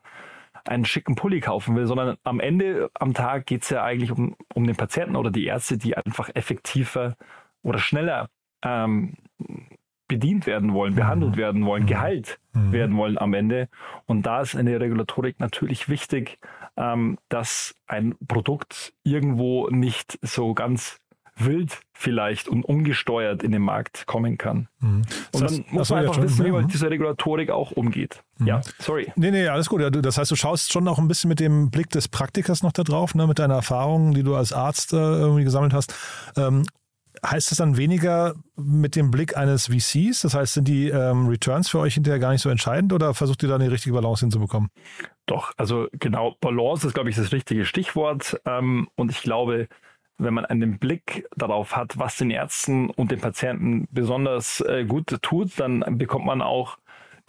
einen 0.65 0.85
schicken 0.85 1.15
Pulli 1.15 1.39
kaufen 1.39 1.75
will, 1.75 1.87
sondern 1.87 2.17
am 2.23 2.39
Ende 2.39 2.91
am 2.93 3.13
Tag 3.13 3.47
geht 3.47 3.63
es 3.63 3.69
ja 3.69 3.83
eigentlich 3.83 4.11
um, 4.11 4.35
um 4.53 4.65
den 4.65 4.75
Patienten 4.75 5.15
oder 5.15 5.31
die 5.31 5.45
Ärzte, 5.45 5.77
die 5.77 5.97
einfach 5.97 6.29
effektiver 6.35 7.15
oder 7.63 7.79
schneller 7.79 8.29
ähm, 8.63 9.15
bedient 10.11 10.45
werden 10.45 10.73
wollen, 10.73 10.93
behandelt 10.93 11.35
mhm. 11.35 11.37
werden 11.37 11.65
wollen, 11.65 11.83
mhm. 11.83 11.87
geheilt 11.87 12.39
mhm. 12.51 12.73
werden 12.73 12.97
wollen 12.97 13.17
am 13.17 13.33
Ende. 13.33 13.69
Und 14.05 14.25
da 14.25 14.41
ist 14.41 14.57
eine 14.57 14.77
Regulatorik 14.77 15.39
natürlich 15.39 15.87
wichtig, 15.87 16.37
ähm, 16.75 17.17
dass 17.29 17.73
ein 17.87 18.15
Produkt 18.27 18.93
irgendwo 19.03 19.69
nicht 19.69 20.19
so 20.21 20.53
ganz 20.53 20.99
wild 21.37 21.79
vielleicht 21.93 22.49
und 22.49 22.65
ungesteuert 22.65 23.41
in 23.41 23.53
den 23.53 23.61
Markt 23.61 24.05
kommen 24.05 24.37
kann. 24.37 24.67
Mhm. 24.79 25.03
Und 25.31 25.41
dann 25.41 25.65
muss 25.69 25.89
man 25.89 25.99
einfach 25.99 26.21
wissen, 26.21 26.45
wie 26.45 26.51
man 26.51 26.63
mit 26.63 26.73
dieser 26.73 26.91
Regulatorik 26.91 27.49
auch 27.49 27.71
umgeht. 27.71 28.21
Mhm. 28.37 28.47
Ja, 28.47 28.61
sorry. 28.79 29.13
Nee, 29.15 29.31
nee, 29.31 29.47
alles 29.47 29.69
gut. 29.69 29.81
Das 30.03 30.17
heißt, 30.17 30.29
du 30.29 30.35
schaust 30.35 30.73
schon 30.73 30.85
auch 30.89 30.99
ein 30.99 31.07
bisschen 31.07 31.29
mit 31.29 31.39
dem 31.39 31.71
Blick 31.71 31.89
des 31.89 32.09
Praktikers 32.09 32.63
noch 32.63 32.73
da 32.73 32.83
drauf, 32.83 33.15
ne, 33.15 33.27
mit 33.27 33.39
deiner 33.39 33.55
Erfahrung, 33.55 34.13
die 34.13 34.23
du 34.23 34.35
als 34.35 34.51
Arzt 34.51 34.91
äh, 34.91 34.97
irgendwie 34.97 35.45
gesammelt 35.45 35.73
hast. 35.73 35.95
Ähm, 36.35 36.65
heißt 37.25 37.51
das 37.51 37.57
dann 37.57 37.77
weniger 37.77 38.35
mit 38.55 38.95
dem 38.95 39.11
Blick 39.11 39.37
eines 39.37 39.67
VCs? 39.67 40.21
Das 40.21 40.33
heißt, 40.33 40.53
sind 40.53 40.67
die 40.67 40.89
ähm, 40.89 41.27
Returns 41.27 41.69
für 41.69 41.79
euch 41.79 41.93
hinterher 41.93 42.19
gar 42.19 42.31
nicht 42.31 42.41
so 42.41 42.49
entscheidend 42.49 42.93
oder 42.93 43.13
versucht 43.13 43.43
ihr 43.43 43.49
da 43.49 43.55
eine 43.55 43.71
richtige 43.71 43.93
Balance 43.93 44.21
hinzubekommen? 44.21 44.69
Doch, 45.25 45.53
also 45.57 45.87
genau, 45.93 46.35
Balance 46.41 46.87
ist, 46.87 46.93
glaube 46.93 47.09
ich, 47.09 47.15
das 47.15 47.31
richtige 47.31 47.65
Stichwort. 47.65 48.41
Ähm, 48.45 48.89
und 48.95 49.11
ich 49.11 49.21
glaube, 49.21 49.67
wenn 50.17 50.33
man 50.33 50.45
einen 50.45 50.77
Blick 50.77 51.27
darauf 51.35 51.75
hat, 51.75 51.97
was 51.97 52.17
den 52.17 52.31
Ärzten 52.31 52.89
und 52.89 53.11
den 53.11 53.19
Patienten 53.19 53.87
besonders 53.91 54.61
äh, 54.61 54.85
gut 54.85 55.07
tut, 55.21 55.59
dann 55.59 55.83
bekommt 55.97 56.25
man 56.25 56.41
auch 56.41 56.77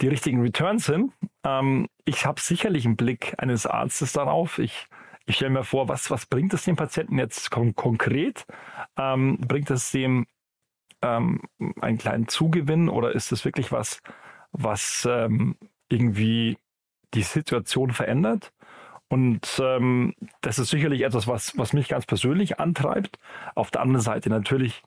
die 0.01 0.09
richtigen 0.09 0.41
Returns 0.41 0.87
hin. 0.87 1.13
Ähm, 1.45 1.89
ich 2.05 2.27
habe 2.27 2.41
sicherlich 2.41 2.85
einen 2.85 2.97
Blick 2.97 3.35
eines 3.39 3.67
Arztes 3.67 4.13
darauf. 4.13 4.59
Ich, 4.59 4.87
ich 5.27 5.37
stelle 5.37 5.51
mir 5.51 5.65
vor, 5.65 5.89
was, 5.89 6.11
was 6.11 6.27
bringt 6.27 6.53
es 6.55 6.65
dem 6.65 6.77
Patienten 6.77 7.19
jetzt 7.19 7.51
kon 7.51 7.75
konkret? 7.75 8.45
Ähm, 8.97 9.39
bringt 9.39 9.71
es 9.71 9.91
dem 9.91 10.27
ähm, 11.03 11.41
einen 11.81 11.99
kleinen 11.99 12.29
Zugewinn 12.29 12.89
oder 12.89 13.13
ist 13.13 13.33
es 13.33 13.45
wirklich 13.45 13.73
was, 13.73 14.01
was 14.53 15.07
ähm, 15.11 15.57
irgendwie 15.89 16.59
die 17.15 17.23
Situation 17.23 17.91
verändert? 17.91 18.53
Und 19.09 19.61
ähm, 19.63 20.15
das 20.41 20.59
ist 20.59 20.71
sicherlich 20.71 21.03
etwas, 21.03 21.27
was, 21.29 21.57
was 21.59 21.75
mich 21.75 21.89
ganz 21.89 22.07
persönlich 22.07 22.59
antreibt. 22.59 23.19
Auf 23.55 23.71
der 23.71 23.83
anderen 23.83 24.01
Seite 24.01 24.31
natürlich 24.31 24.83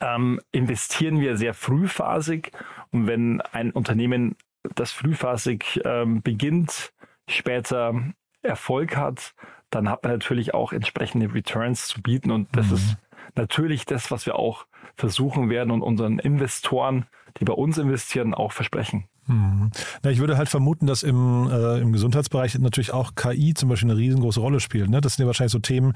ähm, 0.00 0.40
investieren 0.50 1.20
wir 1.20 1.36
sehr 1.36 1.52
frühphasig. 1.52 2.52
Und 2.90 3.06
wenn 3.06 3.40
ein 3.40 3.70
Unternehmen 3.72 4.36
das 4.74 4.92
frühphasig 4.92 5.80
ähm, 5.84 6.22
beginnt, 6.22 6.92
später 7.28 8.02
Erfolg 8.42 8.96
hat, 8.96 9.34
dann 9.70 9.88
hat 9.88 10.02
man 10.02 10.12
natürlich 10.12 10.54
auch 10.54 10.72
entsprechende 10.72 11.32
Returns 11.32 11.88
zu 11.88 12.02
bieten. 12.02 12.30
Und 12.30 12.48
das 12.56 12.68
mhm. 12.68 12.74
ist 12.74 12.96
natürlich 13.36 13.84
das, 13.84 14.10
was 14.10 14.26
wir 14.26 14.36
auch 14.36 14.66
versuchen 14.96 15.50
werden 15.50 15.70
und 15.70 15.82
unseren 15.82 16.18
Investoren, 16.18 17.06
die 17.38 17.44
bei 17.44 17.52
uns 17.52 17.78
investieren, 17.78 18.34
auch 18.34 18.52
versprechen. 18.52 19.04
Mhm. 19.26 19.70
Na, 20.02 20.10
ich 20.10 20.18
würde 20.18 20.36
halt 20.36 20.48
vermuten, 20.48 20.86
dass 20.86 21.02
im, 21.02 21.48
äh, 21.50 21.78
im 21.80 21.92
Gesundheitsbereich 21.92 22.58
natürlich 22.58 22.92
auch 22.92 23.14
KI 23.14 23.54
zum 23.54 23.68
Beispiel 23.68 23.90
eine 23.90 23.98
riesengroße 23.98 24.40
Rolle 24.40 24.60
spielt. 24.60 24.88
Ne? 24.88 25.00
Das 25.00 25.14
sind 25.14 25.22
ja 25.22 25.26
wahrscheinlich 25.26 25.52
so 25.52 25.58
Themen, 25.58 25.92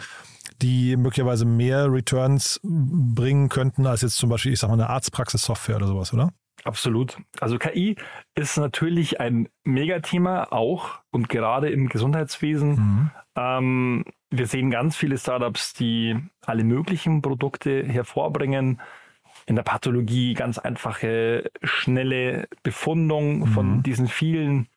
die 0.60 0.96
möglicherweise 0.96 1.44
mehr 1.44 1.90
Returns 1.90 2.60
bringen 2.62 3.48
könnten 3.48 3.86
als 3.86 4.02
jetzt 4.02 4.16
zum 4.16 4.28
Beispiel, 4.28 4.52
ich 4.52 4.60
sag 4.60 4.68
mal, 4.68 4.74
eine 4.74 4.90
Arztpraxis-Software 4.90 5.76
oder 5.76 5.86
sowas, 5.86 6.12
oder? 6.12 6.30
Absolut. 6.64 7.18
Also 7.40 7.58
KI 7.58 7.96
ist 8.34 8.56
natürlich 8.56 9.20
ein 9.20 9.48
Megathema 9.64 10.44
auch 10.50 11.00
und 11.10 11.28
gerade 11.28 11.70
im 11.70 11.88
Gesundheitswesen. 11.88 12.70
Mhm. 12.70 13.10
Ähm, 13.34 14.04
wir 14.30 14.46
sehen 14.46 14.70
ganz 14.70 14.96
viele 14.96 15.18
Startups, 15.18 15.74
die 15.74 16.16
alle 16.44 16.64
möglichen 16.64 17.20
Produkte 17.20 17.84
hervorbringen 17.84 18.80
in 19.46 19.56
der 19.56 19.62
Pathologie 19.62 20.34
ganz 20.34 20.58
einfache, 20.58 21.50
schnelle 21.62 22.48
Befundung 22.62 23.40
mhm. 23.40 23.46
von 23.46 23.82
diesen 23.82 24.06
vielen 24.06 24.68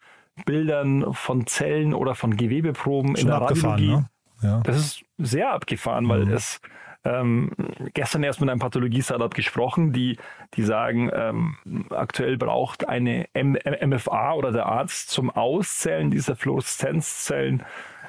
Bildern 0.46 1.14
von 1.14 1.48
Zellen 1.48 1.94
oder 1.94 2.16
von 2.16 2.36
Gewebeproben 2.36 3.16
Schon 3.16 3.22
in 3.22 3.28
der 3.28 3.42
Radiologie. 3.42 3.88
Ne? 3.88 4.10
Ja. 4.42 4.62
Das 4.62 4.78
ist 4.78 5.06
sehr 5.18 5.54
abgefahren, 5.54 6.06
mhm. 6.06 6.10
weil 6.10 6.30
es 6.30 6.60
ähm, 7.06 7.52
gestern 7.94 8.24
erst 8.24 8.42
mit 8.42 8.50
einem 8.50 8.60
Pathologie-Startup 8.60 9.34
gesprochen, 9.34 9.94
die, 9.94 10.18
die 10.56 10.64
sagen, 10.64 11.10
ähm, 11.14 11.56
aktuell 11.92 12.38
braucht 12.38 12.90
eine 12.90 13.28
M 13.34 13.58
MFA 13.64 14.34
oder 14.34 14.52
der 14.52 14.66
Arzt 14.66 15.10
zum 15.10 15.30
Auszählen 15.30 16.12
dieser 16.12 16.36
Fluoreszenzzellen 16.36 17.64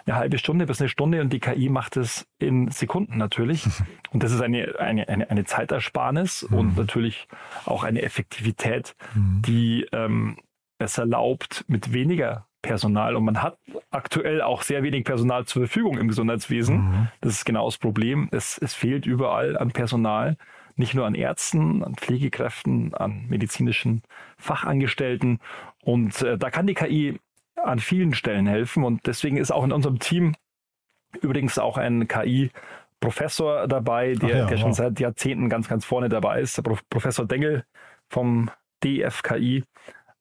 eine 0.06 0.16
halbe 0.16 0.38
Stunde 0.38 0.66
bis 0.66 0.80
eine 0.80 0.88
Stunde 0.88 1.20
und 1.20 1.32
die 1.32 1.40
KI 1.40 1.68
macht 1.68 1.96
es 1.96 2.26
in 2.38 2.70
Sekunden 2.70 3.18
natürlich. 3.18 3.66
Und 4.12 4.22
das 4.22 4.32
ist 4.32 4.40
eine, 4.40 4.78
eine, 4.78 5.08
eine, 5.08 5.30
eine 5.30 5.44
Zeitersparnis 5.44 6.46
mhm. 6.48 6.56
und 6.56 6.76
natürlich 6.78 7.26
auch 7.66 7.82
eine 7.82 8.02
Effektivität, 8.02 8.94
mhm. 9.14 9.42
die 9.44 9.86
ähm, 9.92 10.38
es 10.78 10.96
erlaubt, 10.96 11.64
mit 11.66 11.92
weniger 11.92 12.46
Personal. 12.66 13.14
Und 13.14 13.24
man 13.24 13.42
hat 13.42 13.58
aktuell 13.90 14.42
auch 14.42 14.62
sehr 14.62 14.82
wenig 14.82 15.04
Personal 15.04 15.44
zur 15.44 15.62
Verfügung 15.62 15.98
im 15.98 16.08
Gesundheitswesen. 16.08 16.76
Mhm. 16.76 17.08
Das 17.20 17.32
ist 17.32 17.44
genau 17.44 17.66
das 17.66 17.78
Problem. 17.78 18.28
Es, 18.32 18.58
es 18.58 18.74
fehlt 18.74 19.06
überall 19.06 19.56
an 19.56 19.70
Personal. 19.70 20.36
Nicht 20.74 20.92
nur 20.92 21.06
an 21.06 21.14
Ärzten, 21.14 21.82
an 21.84 21.94
Pflegekräften, 21.94 22.92
an 22.92 23.24
medizinischen 23.28 24.02
Fachangestellten. 24.36 25.38
Und 25.82 26.20
äh, 26.22 26.36
da 26.36 26.50
kann 26.50 26.66
die 26.66 26.74
KI 26.74 27.20
an 27.54 27.78
vielen 27.78 28.14
Stellen 28.14 28.46
helfen. 28.46 28.82
Und 28.84 29.06
deswegen 29.06 29.36
ist 29.36 29.52
auch 29.52 29.64
in 29.64 29.72
unserem 29.72 30.00
Team 30.00 30.34
übrigens 31.22 31.58
auch 31.58 31.78
ein 31.78 32.08
KI-Professor 32.08 33.68
dabei, 33.68 34.14
der, 34.14 34.36
ja, 34.38 34.46
der 34.46 34.56
schon 34.56 34.74
seit 34.74 34.98
Jahrzehnten 34.98 35.48
ganz, 35.48 35.68
ganz 35.68 35.84
vorne 35.84 36.08
dabei 36.08 36.40
ist, 36.40 36.58
der 36.58 36.62
Professor 36.90 37.24
Dengel 37.26 37.64
vom 38.08 38.50
DFKI, 38.84 39.64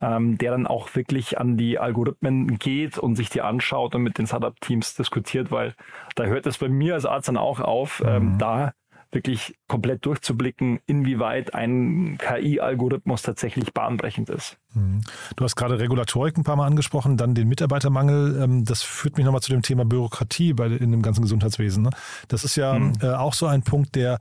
ähm, 0.05 0.37
der 0.37 0.51
dann 0.51 0.67
auch 0.67 0.93
wirklich 0.95 1.39
an 1.39 1.57
die 1.57 1.79
Algorithmen 1.79 2.59
geht 2.59 2.97
und 2.97 3.15
sich 3.15 3.29
die 3.29 3.41
anschaut 3.41 3.95
und 3.95 4.03
mit 4.03 4.17
den 4.17 4.27
Startup-Teams 4.27 4.95
diskutiert, 4.95 5.51
weil 5.51 5.73
da 6.15 6.25
hört 6.25 6.45
es 6.45 6.59
bei 6.59 6.69
mir 6.69 6.93
als 6.93 7.05
Arzt 7.05 7.27
dann 7.27 7.37
auch 7.37 7.59
auf, 7.59 8.03
ähm, 8.05 8.33
mhm. 8.33 8.37
da 8.37 8.73
wirklich 9.11 9.55
komplett 9.67 10.05
durchzublicken, 10.05 10.79
inwieweit 10.85 11.53
ein 11.53 12.17
KI-Algorithmus 12.17 13.21
tatsächlich 13.21 13.73
bahnbrechend 13.73 14.29
ist. 14.29 14.57
Mhm. 14.73 15.01
Du 15.35 15.43
hast 15.43 15.55
gerade 15.55 15.79
Regulatorik 15.79 16.37
ein 16.37 16.43
paar 16.43 16.57
Mal 16.57 16.67
angesprochen, 16.67 17.15
dann 17.15 17.33
den 17.33 17.47
Mitarbeitermangel. 17.47 18.43
Ähm, 18.43 18.65
das 18.65 18.83
führt 18.83 19.17
mich 19.17 19.25
nochmal 19.25 19.41
zu 19.41 19.51
dem 19.51 19.61
Thema 19.61 19.85
Bürokratie 19.85 20.53
bei, 20.53 20.67
in 20.67 20.91
dem 20.91 21.01
ganzen 21.01 21.21
Gesundheitswesen. 21.21 21.83
Ne? 21.83 21.91
Das 22.27 22.43
ist 22.43 22.57
ja 22.57 22.77
mhm. 22.77 22.93
Äh, 23.01 23.13
auch 23.13 23.33
so 23.33 23.47
ein 23.47 23.63
Punkt, 23.63 23.95
der 23.95 24.19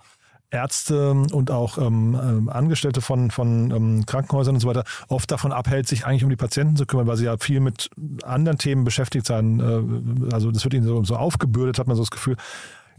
Ärzte 0.55 1.11
und 1.11 1.51
auch 1.51 1.79
ähm, 1.79 2.19
ähm, 2.23 2.49
Angestellte 2.49 3.01
von, 3.01 3.31
von 3.31 3.71
ähm, 3.71 4.07
Krankenhäusern 4.07 4.55
und 4.55 4.61
so 4.61 4.69
weiter 4.69 4.85
oft 5.09 5.31
davon 5.31 5.53
abhält, 5.53 5.89
sich 5.89 6.07
eigentlich 6.07 6.25
um 6.25 6.31
die 6.31 6.37
Patienten 6.37 6.77
zu 6.77 6.87
kümmern, 6.87 7.07
weil 7.07 7.17
sie 7.17 7.25
ja 7.25 7.37
viel 7.37 7.61
mit 7.61 7.91
anderen 8.23 8.57
Themen 8.57 8.85
beschäftigt 8.85 9.27
sein. 9.27 9.61
Äh, 9.61 10.33
also 10.33 10.51
das 10.51 10.65
wird 10.65 10.75
ihnen 10.75 10.87
so, 10.87 11.03
so 11.03 11.17
aufgebürdet, 11.17 11.79
hat 11.79 11.89
man 11.89 11.97
so 11.97 12.03
das 12.03 12.11
Gefühl. 12.11 12.37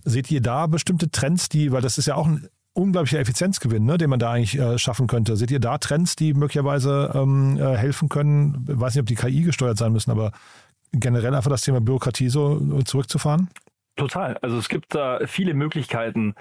Seht 0.03 0.29
ihr 0.29 0.41
da 0.41 0.67
bestimmte 0.67 1.09
Trends, 1.09 1.49
die, 1.49 1.71
weil 1.71 1.81
das 1.81 1.97
ist 1.97 2.05
ja 2.05 2.15
auch 2.15 2.27
ein 2.27 2.47
unglaublicher 2.73 3.19
Effizienzgewinn, 3.19 3.85
ne, 3.85 3.97
den 3.97 4.09
man 4.09 4.19
da 4.19 4.33
eigentlich 4.33 4.59
äh, 4.59 4.77
schaffen 4.77 5.07
könnte. 5.07 5.37
Seht 5.37 5.49
ihr 5.49 5.61
da 5.61 5.77
Trends, 5.77 6.17
die 6.17 6.33
möglicherweise 6.33 7.11
ähm, 7.15 7.57
äh, 7.57 7.77
helfen 7.77 8.09
können? 8.09 8.67
Ich 8.69 8.79
weiß 8.79 8.93
nicht, 8.93 9.01
ob 9.01 9.07
die 9.07 9.15
KI 9.15 9.43
gesteuert 9.43 9.77
sein 9.77 9.93
müssen, 9.93 10.11
aber 10.11 10.33
generell 10.91 11.33
einfach 11.33 11.49
das 11.49 11.61
Thema 11.61 11.79
Bürokratie 11.79 12.29
so 12.29 12.81
zurückzufahren? 12.83 13.49
Total. 13.95 14.37
Also 14.41 14.57
es 14.57 14.67
gibt 14.67 14.93
da 14.93 15.19
viele 15.25 15.53
Möglichkeiten, 15.53 16.35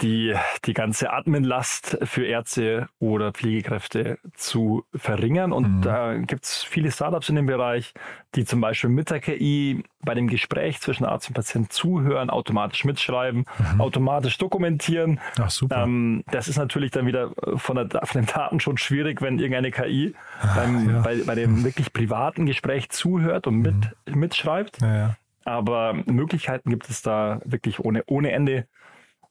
die, 0.00 0.34
die 0.64 0.74
ganze 0.74 1.12
Adminlast 1.12 1.98
für 2.02 2.24
Ärzte 2.24 2.88
oder 2.98 3.32
Pflegekräfte 3.32 4.18
zu 4.34 4.84
verringern. 4.94 5.52
Und 5.52 5.78
mhm. 5.78 5.82
da 5.82 6.14
gibt 6.14 6.44
es 6.44 6.62
viele 6.62 6.92
Startups 6.92 7.28
in 7.28 7.36
dem 7.36 7.46
Bereich, 7.46 7.94
die 8.34 8.44
zum 8.44 8.60
Beispiel 8.60 8.90
mit 8.90 9.10
der 9.10 9.20
KI 9.20 9.82
bei 10.04 10.14
dem 10.14 10.28
Gespräch 10.28 10.80
zwischen 10.80 11.04
Arzt 11.04 11.28
und 11.28 11.34
Patient 11.34 11.72
zuhören, 11.72 12.30
automatisch 12.30 12.84
mitschreiben, 12.84 13.44
mhm. 13.74 13.80
automatisch 13.80 14.38
dokumentieren. 14.38 15.20
Ach, 15.40 15.50
super. 15.50 15.82
Ähm, 15.82 16.22
das 16.30 16.46
ist 16.46 16.58
natürlich 16.58 16.92
dann 16.92 17.06
wieder 17.06 17.32
von, 17.56 17.76
der, 17.76 18.06
von 18.06 18.22
dem 18.22 18.26
Datenschutz 18.26 18.80
schwierig, 18.80 19.20
wenn 19.20 19.38
irgendeine 19.38 19.72
KI 19.72 20.14
Ach, 20.40 20.56
beim, 20.56 20.90
ja. 20.90 21.00
bei, 21.00 21.16
bei 21.26 21.34
dem 21.34 21.64
wirklich 21.64 21.92
privaten 21.92 22.46
Gespräch 22.46 22.90
zuhört 22.90 23.46
und 23.46 23.56
mit, 23.56 23.74
mhm. 24.06 24.20
mitschreibt. 24.20 24.80
Ja, 24.80 24.94
ja. 24.94 25.16
Aber 25.44 25.94
Möglichkeiten 26.04 26.68
gibt 26.68 26.90
es 26.90 27.00
da 27.00 27.40
wirklich 27.44 27.80
ohne, 27.80 28.04
ohne 28.06 28.32
Ende 28.32 28.66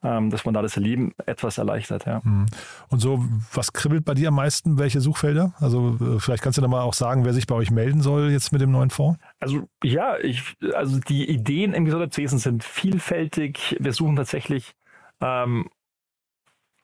ähm, 0.04 0.30
dass 0.30 0.46
man 0.46 0.54
da 0.54 0.62
das 0.62 0.75
Leben 0.75 1.13
etwas 1.25 1.58
erleichtert. 1.58 2.06
Ja. 2.06 2.22
Mhm. 2.24 2.46
Und 2.89 3.00
so, 3.00 3.25
was 3.54 3.74
kribbelt 3.74 4.06
bei 4.06 4.13
dir 4.13 4.27
am 4.27 4.36
meisten? 4.36 4.77
Welche 4.77 5.01
Suchfelder? 5.01 5.54
Also 5.60 5.98
äh, 6.00 6.20
vielleicht 6.20 6.44
kannst 6.44 6.58
du 6.58 6.62
da 6.62 6.68
mal 6.68 6.82
auch 6.82 6.94
sagen, 6.94 7.25
wer 7.25 7.34
sich 7.34 7.48
bei 7.48 7.56
euch 7.56 7.72
melden 7.72 8.01
soll 8.01 8.32
jetzt 8.32 8.51
mit 8.51 8.62
dem 8.62 8.72
neuen 8.72 8.89
Fonds? 8.89 9.20
Also 9.39 9.68
ja, 9.84 10.18
ich, 10.20 10.56
also 10.74 11.00
die 11.00 11.30
Ideen 11.30 11.74
im 11.74 11.86
Gesundheitswesen 11.86 12.39
sind 12.39 12.63
vielfältig. 12.63 13.75
Wir 13.80 13.94
suchen 13.94 14.16
tatsächlich 14.16 14.75
ähm, 15.20 15.70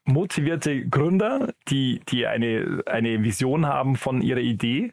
motivierte 0.05 0.88
Gründer, 0.88 1.53
die, 1.67 2.01
die 2.10 2.25
eine, 2.25 2.82
eine 2.88 3.24
Vision 3.24 3.65
haben 3.65 3.96
von 3.96 4.22
ihrer 4.22 4.39
Idee. 4.39 4.91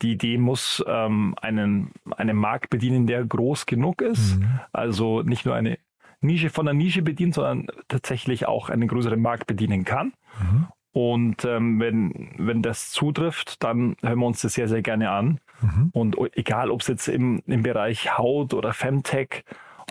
Die 0.00 0.12
Idee 0.12 0.38
muss 0.38 0.82
ähm, 0.86 1.34
einen, 1.42 1.90
einen 2.16 2.36
Markt 2.36 2.70
bedienen, 2.70 3.06
der 3.06 3.24
groß 3.24 3.66
genug 3.66 4.00
ist. 4.00 4.38
Mhm. 4.38 4.60
Also 4.72 5.22
nicht 5.22 5.44
nur 5.44 5.54
eine 5.54 5.78
Nische 6.20 6.50
von 6.50 6.66
der 6.66 6.74
Nische 6.74 7.02
bedient, 7.02 7.34
sondern 7.34 7.66
tatsächlich 7.88 8.46
auch 8.46 8.70
einen 8.70 8.88
größeren 8.88 9.20
Markt 9.20 9.46
bedienen 9.46 9.84
kann. 9.84 10.12
Mhm. 10.40 10.66
Und 10.92 11.44
ähm, 11.44 11.78
wenn, 11.80 12.30
wenn 12.38 12.62
das 12.62 12.90
zutrifft, 12.90 13.62
dann 13.62 13.96
hören 14.02 14.18
wir 14.18 14.26
uns 14.26 14.40
das 14.40 14.54
sehr, 14.54 14.68
sehr 14.68 14.82
gerne 14.82 15.10
an. 15.10 15.38
Mhm. 15.60 15.90
Und 15.92 16.16
egal, 16.36 16.70
ob 16.70 16.80
es 16.80 16.88
jetzt 16.88 17.08
im, 17.08 17.42
im 17.46 17.62
Bereich 17.62 18.18
Haut 18.18 18.54
oder 18.54 18.72
Femtech 18.72 19.44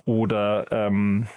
oder 0.05 0.69
ähm, 0.72 1.27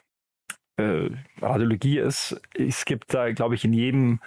äh, 0.76 1.10
Radiologie 1.40 1.98
ist, 1.98 2.40
es 2.54 2.84
gibt 2.84 3.14
da, 3.14 3.32
glaube 3.32 3.54
ich, 3.54 3.64
in 3.64 3.72
jedem, 3.72 4.20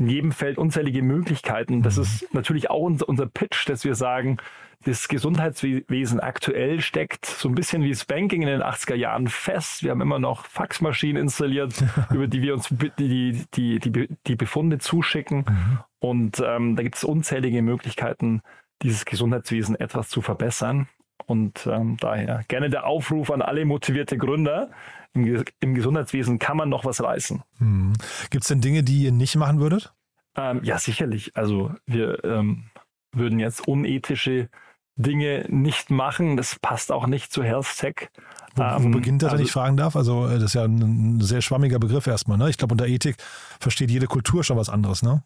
in 0.00 0.08
jedem 0.08 0.32
Feld 0.32 0.58
unzählige 0.58 1.02
Möglichkeiten. 1.02 1.82
Das 1.82 1.96
mhm. 1.96 2.02
ist 2.02 2.34
natürlich 2.34 2.70
auch 2.70 2.80
unser, 2.80 3.08
unser 3.08 3.26
Pitch, 3.26 3.68
dass 3.68 3.84
wir 3.84 3.94
sagen, 3.94 4.38
das 4.84 5.08
Gesundheitswesen 5.08 6.20
aktuell 6.20 6.80
steckt 6.80 7.26
so 7.26 7.50
ein 7.50 7.54
bisschen 7.54 7.82
wie 7.82 7.90
das 7.90 8.06
Banking 8.06 8.40
in 8.40 8.48
den 8.48 8.62
80er 8.62 8.94
Jahren 8.94 9.28
fest. 9.28 9.82
Wir 9.82 9.90
haben 9.90 10.00
immer 10.00 10.18
noch 10.18 10.46
Faxmaschinen 10.46 11.22
installiert, 11.22 11.84
über 12.10 12.26
die 12.26 12.40
wir 12.40 12.54
uns 12.54 12.74
die, 12.98 13.44
die, 13.54 13.78
die, 13.78 14.08
die 14.26 14.36
Befunde 14.36 14.78
zuschicken. 14.78 15.44
Mhm. 15.46 15.78
Und 15.98 16.42
ähm, 16.44 16.76
da 16.76 16.82
gibt 16.82 16.96
es 16.96 17.04
unzählige 17.04 17.60
Möglichkeiten, 17.60 18.40
dieses 18.82 19.04
Gesundheitswesen 19.04 19.78
etwas 19.78 20.08
zu 20.08 20.22
verbessern. 20.22 20.88
Und 21.26 21.66
ähm, 21.66 21.96
daher 22.00 22.44
gerne 22.48 22.70
der 22.70 22.86
Aufruf 22.86 23.30
an 23.30 23.42
alle 23.42 23.64
motivierte 23.64 24.16
Gründer. 24.16 24.70
Im, 25.12 25.44
im 25.60 25.74
Gesundheitswesen 25.74 26.38
kann 26.38 26.56
man 26.56 26.68
noch 26.68 26.84
was 26.84 27.02
reißen. 27.02 27.42
Mhm. 27.58 27.92
Gibt 28.30 28.44
es 28.44 28.48
denn 28.48 28.60
Dinge, 28.60 28.82
die 28.82 29.04
ihr 29.04 29.12
nicht 29.12 29.36
machen 29.36 29.60
würdet? 29.60 29.92
Ähm, 30.36 30.60
ja, 30.62 30.78
sicherlich. 30.78 31.36
Also 31.36 31.72
wir 31.86 32.24
ähm, 32.24 32.70
würden 33.12 33.38
jetzt 33.38 33.66
unethische 33.66 34.48
Dinge 34.96 35.46
nicht 35.48 35.90
machen. 35.90 36.36
Das 36.36 36.58
passt 36.60 36.92
auch 36.92 37.06
nicht 37.06 37.32
zu 37.32 37.42
Health 37.42 37.76
Tech. 37.78 38.10
Wo, 38.54 38.62
wo 38.62 38.86
ähm, 38.86 38.90
beginnt 38.90 39.22
das, 39.22 39.30
also, 39.32 39.38
wenn 39.38 39.46
ich 39.46 39.52
fragen 39.52 39.76
darf? 39.76 39.96
Also 39.96 40.26
äh, 40.26 40.34
das 40.34 40.44
ist 40.44 40.54
ja 40.54 40.64
ein 40.64 41.20
sehr 41.20 41.42
schwammiger 41.42 41.78
Begriff 41.78 42.06
erstmal. 42.06 42.38
Ne? 42.38 42.50
Ich 42.50 42.58
glaube, 42.58 42.72
unter 42.72 42.86
Ethik 42.86 43.16
versteht 43.58 43.90
jede 43.90 44.06
Kultur 44.06 44.44
schon 44.44 44.56
was 44.56 44.68
anderes. 44.68 45.02
Ne? 45.02 45.22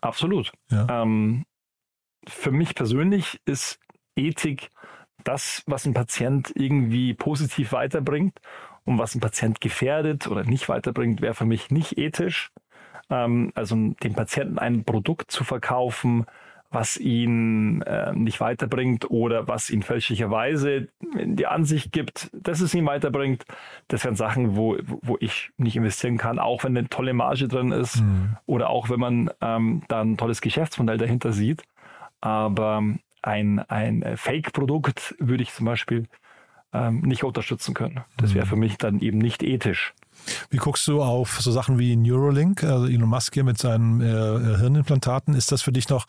Absolut. 0.00 0.52
Ja. 0.70 1.02
Ähm, 1.02 1.44
für 2.26 2.50
mich 2.50 2.74
persönlich 2.74 3.40
ist 3.44 3.78
Ethik 4.16 4.70
das, 5.24 5.62
was 5.66 5.86
ein 5.86 5.94
Patient 5.94 6.52
irgendwie 6.54 7.14
positiv 7.14 7.72
weiterbringt 7.72 8.40
und 8.84 8.98
was 8.98 9.14
ein 9.14 9.20
Patient 9.20 9.60
gefährdet 9.60 10.26
oder 10.26 10.44
nicht 10.44 10.68
weiterbringt, 10.68 11.20
wäre 11.20 11.34
für 11.34 11.46
mich 11.46 11.70
nicht 11.70 11.98
ethisch. 11.98 12.50
Ähm, 13.10 13.52
also 13.54 13.76
dem 13.76 14.14
Patienten 14.14 14.58
ein 14.58 14.84
Produkt 14.84 15.30
zu 15.30 15.44
verkaufen, 15.44 16.26
was 16.72 16.96
ihn 16.96 17.82
äh, 17.82 18.12
nicht 18.12 18.40
weiterbringt 18.40 19.10
oder 19.10 19.46
was 19.46 19.68
ihn 19.68 19.82
fälschlicherweise 19.82 20.88
die 21.14 21.46
Ansicht 21.46 21.92
gibt, 21.92 22.30
dass 22.32 22.60
es 22.60 22.74
ihn 22.74 22.86
weiterbringt. 22.86 23.44
Das 23.88 24.04
wären 24.04 24.16
Sachen, 24.16 24.56
wo, 24.56 24.78
wo 24.86 25.18
ich 25.20 25.50
nicht 25.58 25.76
investieren 25.76 26.16
kann, 26.16 26.38
auch 26.38 26.64
wenn 26.64 26.76
eine 26.76 26.88
tolle 26.88 27.12
Marge 27.12 27.46
drin 27.46 27.72
ist 27.72 28.00
mhm. 28.00 28.36
oder 28.46 28.70
auch 28.70 28.88
wenn 28.88 29.00
man 29.00 29.30
ähm, 29.42 29.82
da 29.88 30.00
ein 30.00 30.16
tolles 30.16 30.40
Geschäftsmodell 30.40 30.96
dahinter 30.98 31.32
sieht. 31.32 31.62
Aber 32.22 32.82
ein, 33.22 33.60
ein 33.60 34.16
Fake-Produkt 34.16 35.14
würde 35.18 35.42
ich 35.42 35.52
zum 35.52 35.66
Beispiel 35.66 36.08
ähm, 36.72 37.00
nicht 37.00 37.24
unterstützen 37.24 37.74
können. 37.74 38.00
Das 38.16 38.34
wäre 38.34 38.46
mhm. 38.46 38.50
für 38.50 38.56
mich 38.56 38.78
dann 38.78 39.00
eben 39.00 39.18
nicht 39.18 39.42
ethisch. 39.42 39.94
Wie 40.50 40.56
guckst 40.56 40.86
du 40.88 41.02
auf 41.02 41.40
so 41.40 41.50
Sachen 41.50 41.78
wie 41.78 41.96
Neuralink, 41.96 42.64
also 42.64 42.86
Elon 42.86 43.08
Musk 43.08 43.34
hier 43.34 43.44
mit 43.44 43.58
seinen 43.58 44.00
äh, 44.00 44.58
Hirnimplantaten? 44.58 45.34
Ist 45.34 45.52
das 45.52 45.62
für 45.62 45.72
dich 45.72 45.88
noch 45.88 46.06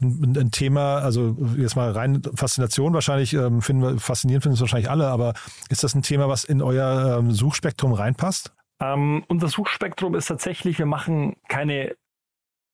ein, 0.00 0.36
ein, 0.36 0.50
Thema, 0.50 0.98
also 0.98 1.36
jetzt 1.56 1.76
mal 1.76 1.90
rein 1.92 2.22
Faszination 2.34 2.94
wahrscheinlich, 2.94 3.32
ähm, 3.34 3.62
finden 3.62 3.82
wir, 3.82 3.98
faszinierend 3.98 4.42
finden 4.42 4.54
es 4.54 4.60
wahrscheinlich 4.60 4.90
alle, 4.90 5.08
aber 5.08 5.34
ist 5.68 5.84
das 5.84 5.94
ein 5.94 6.02
Thema, 6.02 6.28
was 6.28 6.44
in 6.44 6.62
euer 6.62 7.18
ähm, 7.18 7.30
Suchspektrum 7.30 7.92
reinpasst? 7.92 8.52
Ähm, 8.80 9.24
unser 9.28 9.48
Suchspektrum 9.48 10.14
ist 10.14 10.26
tatsächlich, 10.26 10.78
wir 10.78 10.86
machen 10.86 11.36
keine 11.48 11.96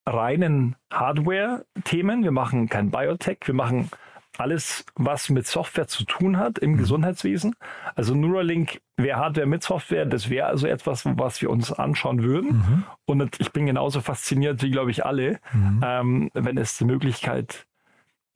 reinen 0.06 0.76
Hardware-Themen, 0.92 2.24
wir 2.24 2.32
machen 2.32 2.68
kein 2.68 2.90
Biotech, 2.90 3.38
wir 3.44 3.54
machen 3.54 3.90
alles, 4.38 4.84
was 4.94 5.28
mit 5.28 5.46
Software 5.46 5.86
zu 5.86 6.04
tun 6.04 6.38
hat 6.38 6.58
im 6.58 6.72
mhm. 6.72 6.78
Gesundheitswesen. 6.78 7.54
Also 7.94 8.14
Neuralink 8.14 8.80
wäre 8.96 9.18
Hardware 9.18 9.46
mit 9.46 9.62
Software, 9.62 10.06
das 10.06 10.30
wäre 10.30 10.46
also 10.46 10.66
etwas, 10.66 11.04
was 11.04 11.42
wir 11.42 11.50
uns 11.50 11.72
anschauen 11.72 12.22
würden. 12.22 12.56
Mhm. 12.56 12.84
Und 13.04 13.40
ich 13.40 13.52
bin 13.52 13.66
genauso 13.66 14.00
fasziniert 14.00 14.62
wie, 14.62 14.70
glaube 14.70 14.90
ich, 14.90 15.04
alle, 15.04 15.40
mhm. 15.52 15.80
ähm, 15.84 16.30
wenn 16.34 16.56
es 16.56 16.78
die 16.78 16.84
Möglichkeit 16.84 17.66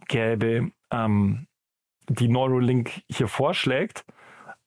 gäbe, 0.09 0.71
ähm, 0.91 1.47
die 2.09 2.29
Neuralink 2.29 3.03
hier 3.09 3.29
vorschlägt. 3.29 4.05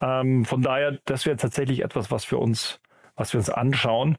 Ähm, 0.01 0.45
von 0.45 0.62
daher, 0.62 0.99
das 1.05 1.25
wäre 1.25 1.38
tatsächlich 1.38 1.83
etwas, 1.83 2.10
was 2.10 2.29
wir 2.31 2.39
uns, 2.39 2.79
was 3.15 3.33
wir 3.33 3.39
uns 3.39 3.49
anschauen. 3.49 4.17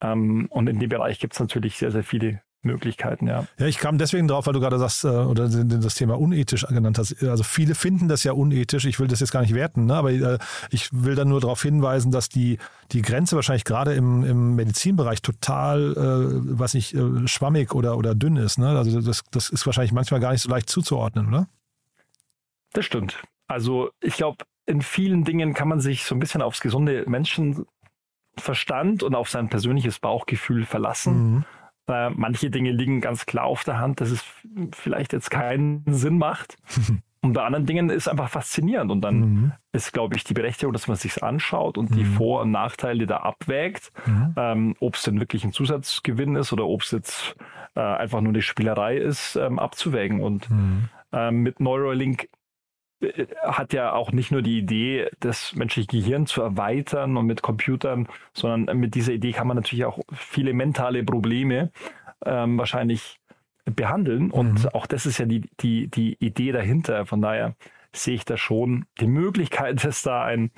Ähm, 0.00 0.46
und 0.50 0.68
in 0.68 0.78
dem 0.78 0.88
Bereich 0.88 1.18
gibt 1.18 1.34
es 1.34 1.40
natürlich 1.40 1.76
sehr, 1.76 1.90
sehr 1.90 2.04
viele 2.04 2.40
Möglichkeiten, 2.62 3.28
ja. 3.28 3.46
Ja, 3.58 3.66
ich 3.66 3.78
kam 3.78 3.98
deswegen 3.98 4.26
drauf, 4.26 4.46
weil 4.46 4.52
du 4.52 4.60
gerade 4.60 4.78
sagst, 4.78 5.04
äh, 5.04 5.08
oder 5.08 5.48
das 5.48 5.94
Thema 5.94 6.18
unethisch 6.18 6.66
genannt 6.66 6.98
hast. 6.98 7.22
Also 7.22 7.44
viele 7.44 7.74
finden 7.74 8.08
das 8.08 8.24
ja 8.24 8.32
unethisch. 8.32 8.84
Ich 8.84 8.98
will 8.98 9.06
das 9.06 9.20
jetzt 9.20 9.30
gar 9.30 9.42
nicht 9.42 9.54
werten, 9.54 9.86
ne? 9.86 9.94
aber 9.94 10.10
äh, 10.10 10.38
ich 10.70 10.88
will 10.92 11.14
dann 11.14 11.28
nur 11.28 11.40
darauf 11.40 11.62
hinweisen, 11.62 12.10
dass 12.10 12.28
die, 12.28 12.58
die 12.90 13.02
Grenze 13.02 13.36
wahrscheinlich 13.36 13.64
gerade 13.64 13.94
im, 13.94 14.24
im 14.24 14.56
Medizinbereich 14.56 15.22
total, 15.22 15.92
äh, 15.92 16.58
was 16.58 16.74
nicht, 16.74 16.94
äh, 16.94 17.28
schwammig 17.28 17.74
oder, 17.74 17.96
oder 17.96 18.14
dünn 18.14 18.36
ist. 18.36 18.58
Ne? 18.58 18.68
Also 18.76 19.00
das, 19.00 19.22
das 19.30 19.50
ist 19.50 19.64
wahrscheinlich 19.64 19.92
manchmal 19.92 20.20
gar 20.20 20.32
nicht 20.32 20.42
so 20.42 20.50
leicht 20.50 20.68
zuzuordnen, 20.68 21.28
oder? 21.28 21.48
Das 22.72 22.84
stimmt. 22.84 23.22
Also 23.46 23.90
ich 24.00 24.16
glaube, 24.16 24.44
in 24.66 24.82
vielen 24.82 25.24
Dingen 25.24 25.54
kann 25.54 25.68
man 25.68 25.80
sich 25.80 26.04
so 26.04 26.14
ein 26.14 26.18
bisschen 26.18 26.42
aufs 26.42 26.60
gesunde 26.60 27.04
Menschenverstand 28.38 29.02
und 29.02 29.14
auf 29.14 29.28
sein 29.28 29.48
persönliches 29.48 29.98
Bauchgefühl 29.98 30.64
verlassen. 30.64 31.34
Mhm 31.34 31.44
äh, 31.90 32.10
manche 32.10 32.50
Dinge 32.50 32.70
liegen 32.70 33.00
ganz 33.00 33.24
klar 33.24 33.46
auf 33.46 33.64
der 33.64 33.78
Hand, 33.78 34.02
dass 34.02 34.10
es 34.10 34.22
vielleicht 34.72 35.14
jetzt 35.14 35.30
keinen 35.30 35.84
Sinn 35.86 36.18
macht. 36.18 36.56
Und 37.22 37.32
bei 37.32 37.42
anderen 37.42 37.64
Dingen 37.64 37.88
ist 37.88 38.08
einfach 38.08 38.28
faszinierend. 38.28 38.92
Und 38.92 39.00
dann 39.00 39.20
mhm. 39.20 39.52
ist, 39.72 39.94
glaube 39.94 40.14
ich, 40.14 40.22
die 40.22 40.34
Berechtigung, 40.34 40.74
dass 40.74 40.86
man 40.86 40.96
es 40.96 41.00
sich 41.00 41.22
anschaut 41.22 41.78
und 41.78 41.90
mhm. 41.90 41.94
die 41.96 42.04
Vor- 42.04 42.42
und 42.42 42.50
Nachteile 42.50 43.06
da 43.06 43.16
abwägt, 43.16 43.90
mhm. 44.06 44.34
ähm, 44.36 44.74
ob 44.80 44.96
es 44.96 45.02
denn 45.02 45.18
wirklich 45.18 45.44
ein 45.44 45.52
Zusatzgewinn 45.52 46.36
ist 46.36 46.52
oder 46.52 46.66
ob 46.66 46.82
es 46.82 46.90
jetzt 46.90 47.34
äh, 47.74 47.80
einfach 47.80 48.20
nur 48.20 48.32
eine 48.32 48.42
Spielerei 48.42 48.98
ist, 48.98 49.34
ähm, 49.34 49.58
abzuwägen. 49.58 50.20
Und 50.20 50.48
mhm. 50.50 50.90
ähm, 51.12 51.36
mit 51.40 51.58
Neuralink 51.58 52.28
hat 53.42 53.72
ja 53.72 53.92
auch 53.92 54.12
nicht 54.12 54.32
nur 54.32 54.42
die 54.42 54.58
Idee, 54.58 55.08
das 55.20 55.54
menschliche 55.54 55.88
Gehirn 55.88 56.26
zu 56.26 56.42
erweitern 56.42 57.16
und 57.16 57.26
mit 57.26 57.42
Computern, 57.42 58.08
sondern 58.32 58.78
mit 58.78 58.94
dieser 58.94 59.12
Idee 59.12 59.32
kann 59.32 59.46
man 59.46 59.56
natürlich 59.56 59.84
auch 59.84 60.00
viele 60.12 60.52
mentale 60.52 61.04
Probleme 61.04 61.70
ähm, 62.24 62.58
wahrscheinlich 62.58 63.20
behandeln. 63.64 64.30
Und 64.30 64.64
mhm. 64.64 64.68
auch 64.70 64.86
das 64.86 65.06
ist 65.06 65.18
ja 65.18 65.26
die, 65.26 65.48
die, 65.60 65.88
die 65.88 66.16
Idee 66.18 66.52
dahinter. 66.52 67.06
Von 67.06 67.22
daher 67.22 67.54
sehe 67.92 68.14
ich 68.14 68.24
da 68.24 68.36
schon 68.36 68.86
die 69.00 69.06
Möglichkeit, 69.06 69.84
dass 69.84 70.02
da 70.02 70.24
ein, 70.24 70.50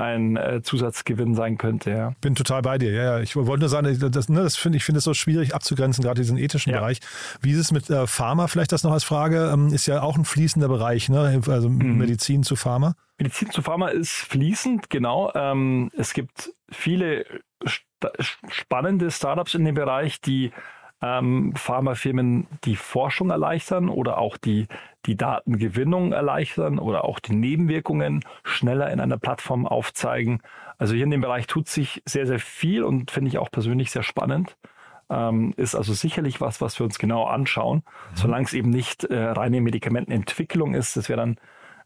ein 0.00 0.36
äh, 0.36 0.62
Zusatzgewinn 0.62 1.34
sein 1.34 1.58
könnte. 1.58 1.90
Ja. 1.90 2.12
Bin 2.20 2.34
total 2.34 2.62
bei 2.62 2.78
dir. 2.78 2.92
Ja, 2.92 3.02
ja. 3.02 3.20
Ich 3.20 3.36
wollte 3.36 3.60
nur 3.60 3.68
sagen, 3.68 4.10
das, 4.10 4.28
ne, 4.28 4.42
das 4.42 4.56
finde 4.56 4.78
ich 4.78 4.84
finde 4.84 4.98
es 4.98 5.04
so 5.04 5.14
schwierig 5.14 5.54
abzugrenzen, 5.54 6.02
gerade 6.02 6.20
diesen 6.20 6.38
ethischen 6.38 6.72
ja. 6.72 6.80
Bereich. 6.80 7.00
Wie 7.40 7.52
ist 7.52 7.58
es 7.58 7.72
mit 7.72 7.88
äh, 7.90 8.06
Pharma? 8.06 8.46
Vielleicht 8.48 8.72
das 8.72 8.82
noch 8.82 8.92
als 8.92 9.04
Frage. 9.04 9.50
Ähm, 9.52 9.72
ist 9.72 9.86
ja 9.86 10.02
auch 10.02 10.16
ein 10.16 10.24
fließender 10.24 10.68
Bereich, 10.68 11.08
ne? 11.08 11.40
Also 11.46 11.68
mhm. 11.68 11.98
Medizin 11.98 12.42
zu 12.42 12.56
Pharma. 12.56 12.94
Medizin 13.18 13.50
zu 13.50 13.62
Pharma 13.62 13.88
ist 13.88 14.12
fließend, 14.12 14.90
genau. 14.90 15.30
Ähm, 15.34 15.90
es 15.96 16.14
gibt 16.14 16.52
viele 16.70 17.26
spannende 18.48 19.10
Startups 19.10 19.54
in 19.54 19.64
dem 19.64 19.74
Bereich, 19.74 20.20
die 20.20 20.52
ähm, 21.02 21.54
Pharmafirmen 21.56 22.46
die 22.64 22.76
Forschung 22.76 23.30
erleichtern 23.30 23.88
oder 23.88 24.18
auch 24.18 24.36
die, 24.36 24.66
die 25.06 25.16
Datengewinnung 25.16 26.12
erleichtern 26.12 26.78
oder 26.78 27.04
auch 27.04 27.18
die 27.20 27.34
Nebenwirkungen 27.34 28.24
schneller 28.44 28.90
in 28.90 29.00
einer 29.00 29.18
Plattform 29.18 29.66
aufzeigen. 29.66 30.42
Also 30.78 30.94
hier 30.94 31.04
in 31.04 31.10
dem 31.10 31.22
Bereich 31.22 31.46
tut 31.46 31.68
sich 31.68 32.02
sehr, 32.04 32.26
sehr 32.26 32.38
viel 32.38 32.84
und 32.84 33.10
finde 33.10 33.28
ich 33.28 33.38
auch 33.38 33.50
persönlich 33.50 33.90
sehr 33.90 34.02
spannend. 34.02 34.56
Ähm, 35.08 35.54
ist 35.56 35.74
also 35.74 35.92
sicherlich 35.92 36.40
was, 36.40 36.60
was 36.60 36.78
wir 36.78 36.84
uns 36.84 36.98
genau 36.98 37.24
anschauen, 37.24 37.78
mhm. 37.78 38.16
solange 38.16 38.44
es 38.44 38.52
eben 38.52 38.70
nicht 38.70 39.04
äh, 39.04 39.18
reine 39.18 39.60
Medikamentenentwicklung 39.60 40.74
ist. 40.74 40.96
Das 40.96 41.08
wäre 41.08 41.20
dann 41.20 41.36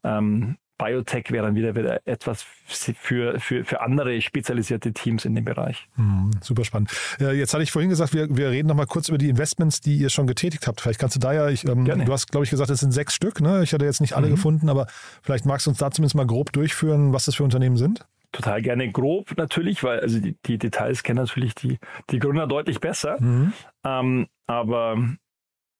ähm, 0.03 0.57
Biotech 0.85 1.31
wäre 1.31 1.47
dann 1.47 1.55
wieder, 1.55 1.75
wieder 1.75 2.01
etwas 2.07 2.44
für, 2.66 3.38
für, 3.40 3.64
für 3.64 3.81
andere 3.81 4.20
spezialisierte 4.20 4.92
Teams 4.92 5.25
in 5.25 5.35
dem 5.35 5.44
Bereich. 5.44 5.88
Mhm, 5.97 6.31
super 6.42 6.64
spannend. 6.64 6.90
Jetzt 7.18 7.55
hatte 7.55 7.62
ich 7.62 7.73
vorhin 7.73 7.90
gesagt, 7.90 8.12
wir, 8.12 8.37
wir 8.37 8.51
reden 8.51 8.68
noch 8.68 8.75
mal 8.75 8.87
kurz 8.87 9.09
über 9.09 9.18
die 9.18 9.29
Investments, 9.29 9.81
die 9.81 9.97
ihr 9.97 10.11
schon 10.11 10.27
getätigt 10.27 10.66
habt. 10.66 10.81
Vielleicht 10.81 11.01
kannst 11.01 11.16
du 11.16 11.20
da 11.20 11.33
ja, 11.33 11.49
ich, 11.49 11.66
ähm, 11.66 11.85
du 11.85 12.12
hast, 12.12 12.31
glaube 12.31 12.44
ich, 12.44 12.51
gesagt, 12.51 12.70
es 12.70 12.81
sind 12.81 12.92
sechs 12.92 13.14
Stück. 13.14 13.40
Ne? 13.40 13.62
Ich 13.62 13.73
hatte 13.73 13.85
jetzt 13.85 14.01
nicht 14.01 14.14
alle 14.14 14.27
mhm. 14.29 14.33
gefunden, 14.33 14.68
aber 14.68 14.87
vielleicht 15.23 15.47
magst 15.47 15.66
du 15.66 15.70
uns 15.70 15.79
da 15.79 15.90
zumindest 15.90 16.14
mal 16.14 16.27
grob 16.27 16.53
durchführen, 16.53 17.12
was 17.12 17.25
das 17.25 17.37
für 17.37 17.44
Unternehmen 17.44 17.77
sind? 17.77 18.07
Total 18.33 18.62
gerne 18.62 18.90
grob 18.90 19.37
natürlich, 19.37 19.85
weil 19.85 20.01
also 20.01 20.18
die, 20.18 20.37
die 20.47 20.59
Details 20.59 21.03
kennen 21.03 21.18
natürlich 21.18 21.55
die, 21.55 21.79
die 22.11 22.18
Gründer 22.18 22.47
deutlich 22.47 22.81
besser. 22.81 23.20
Mhm. 23.20 23.53
Ähm, 23.85 24.27
aber 24.47 24.99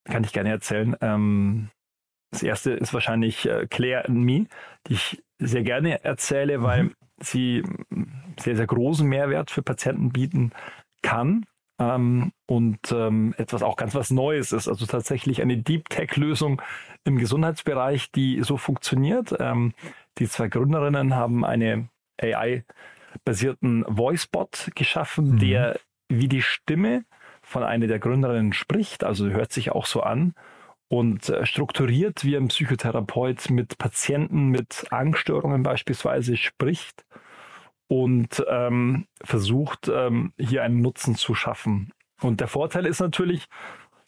kann 0.05 0.25
ich 0.25 0.33
gerne 0.33 0.51
erzählen. 0.51 0.95
Ähm, 1.01 1.71
das 2.35 2.43
erste 2.43 2.73
ist 2.73 2.93
wahrscheinlich 2.93 3.49
äh, 3.49 3.67
Claire 3.69 4.09
and 4.09 4.19
Me, 4.19 4.47
die 4.89 4.95
ich 4.95 5.23
sehr 5.39 5.63
gerne 5.63 6.05
erzähle, 6.05 6.63
weil 6.63 6.85
mhm. 6.85 6.95
sie 7.21 7.63
sehr, 8.41 8.57
sehr 8.57 8.67
großen 8.67 9.09
Mehrwert 9.09 9.53
für 9.53 9.63
Patienten 9.63 10.11
bieten 10.11 10.51
kann. 11.01 11.47
Ähm, 11.79 12.33
und 12.47 12.93
ähm, 12.93 13.35
etwas 13.37 13.63
auch 13.63 13.77
ganz 13.77 13.95
was 13.95 14.11
Neues 14.11 14.53
ist. 14.53 14.69
Also 14.69 14.85
tatsächlich 14.87 15.43
eine 15.43 15.59
Deep 15.59 15.89
Tech-Lösung 15.89 16.61
im 17.05 17.19
Gesundheitsbereich, 17.19 18.11
die 18.11 18.43
so 18.43 18.57
funktioniert. 18.57 19.35
Ähm, 19.39 19.73
die 20.19 20.29
zwei 20.29 20.49
Gründerinnen 20.49 21.15
haben 21.15 21.45
eine 21.45 21.89
AI-basierten 22.21 23.85
Voicebot 23.89 24.71
geschaffen, 24.75 25.33
mhm. 25.33 25.39
der 25.39 25.81
wie 26.09 26.29
die 26.29 26.43
Stimme 26.43 27.05
von 27.43 27.63
einer 27.63 27.87
der 27.87 28.01
Gründerinnen 28.01 28.53
spricht, 28.53 29.05
also 29.05 29.29
hört 29.29 29.53
sich 29.53 29.71
auch 29.71 29.87
so 29.87 30.03
an 30.03 30.35
und 30.99 31.29
äh, 31.29 31.45
strukturiert 31.45 32.25
wie 32.25 32.37
ein 32.37 32.49
Psychotherapeut 32.49 33.51
mit 33.51 33.79
Patienten 33.79 34.49
mit 34.49 34.87
Angststörungen 34.91 35.65
beispielsweise 35.65 36.37
spricht 36.37 37.05
und 37.89 38.45
ähm, 38.49 39.07
versucht, 39.23 39.91
ähm, 39.93 40.33
hier 40.39 40.63
einen 40.63 40.83
Nutzen 40.83 41.17
zu 41.17 41.35
schaffen. 41.35 41.93
Und 42.21 42.41
der 42.41 42.47
Vorteil 42.47 42.87
ist 42.87 43.01
natürlich, 43.01 43.47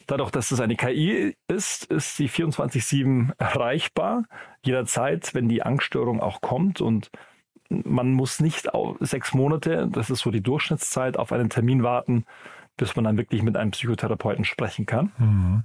dadurch, 0.07 0.31
dass 0.31 0.53
es 0.53 0.61
eine 0.61 0.77
KI 0.77 1.35
ist, 1.49 1.87
ist 1.87 2.17
sie 2.17 2.29
24-7 2.29 3.33
erreichbar, 3.37 4.23
jederzeit, 4.65 5.35
wenn 5.35 5.49
die 5.49 5.63
Angststörung 5.63 6.21
auch 6.21 6.41
kommt. 6.41 6.81
Und 6.81 7.11
man 7.69 8.13
muss 8.13 8.39
nicht 8.39 8.69
sechs 9.01 9.35
Monate, 9.35 9.89
das 9.91 10.09
ist 10.09 10.21
so 10.21 10.31
die 10.31 10.43
Durchschnittszeit, 10.43 11.17
auf 11.17 11.33
einen 11.33 11.51
Termin 11.51 11.83
warten, 11.83 12.25
bis 12.77 12.95
man 12.95 13.05
dann 13.05 13.19
wirklich 13.19 13.43
mit 13.43 13.57
einem 13.57 13.73
Psychotherapeuten 13.73 14.45
sprechen 14.45 14.87
kann. 14.87 15.13
Mhm. 15.19 15.65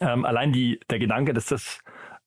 Ähm, 0.00 0.24
allein 0.24 0.52
die, 0.52 0.80
der 0.90 0.98
Gedanke, 0.98 1.32
dass 1.32 1.46
das 1.46 1.80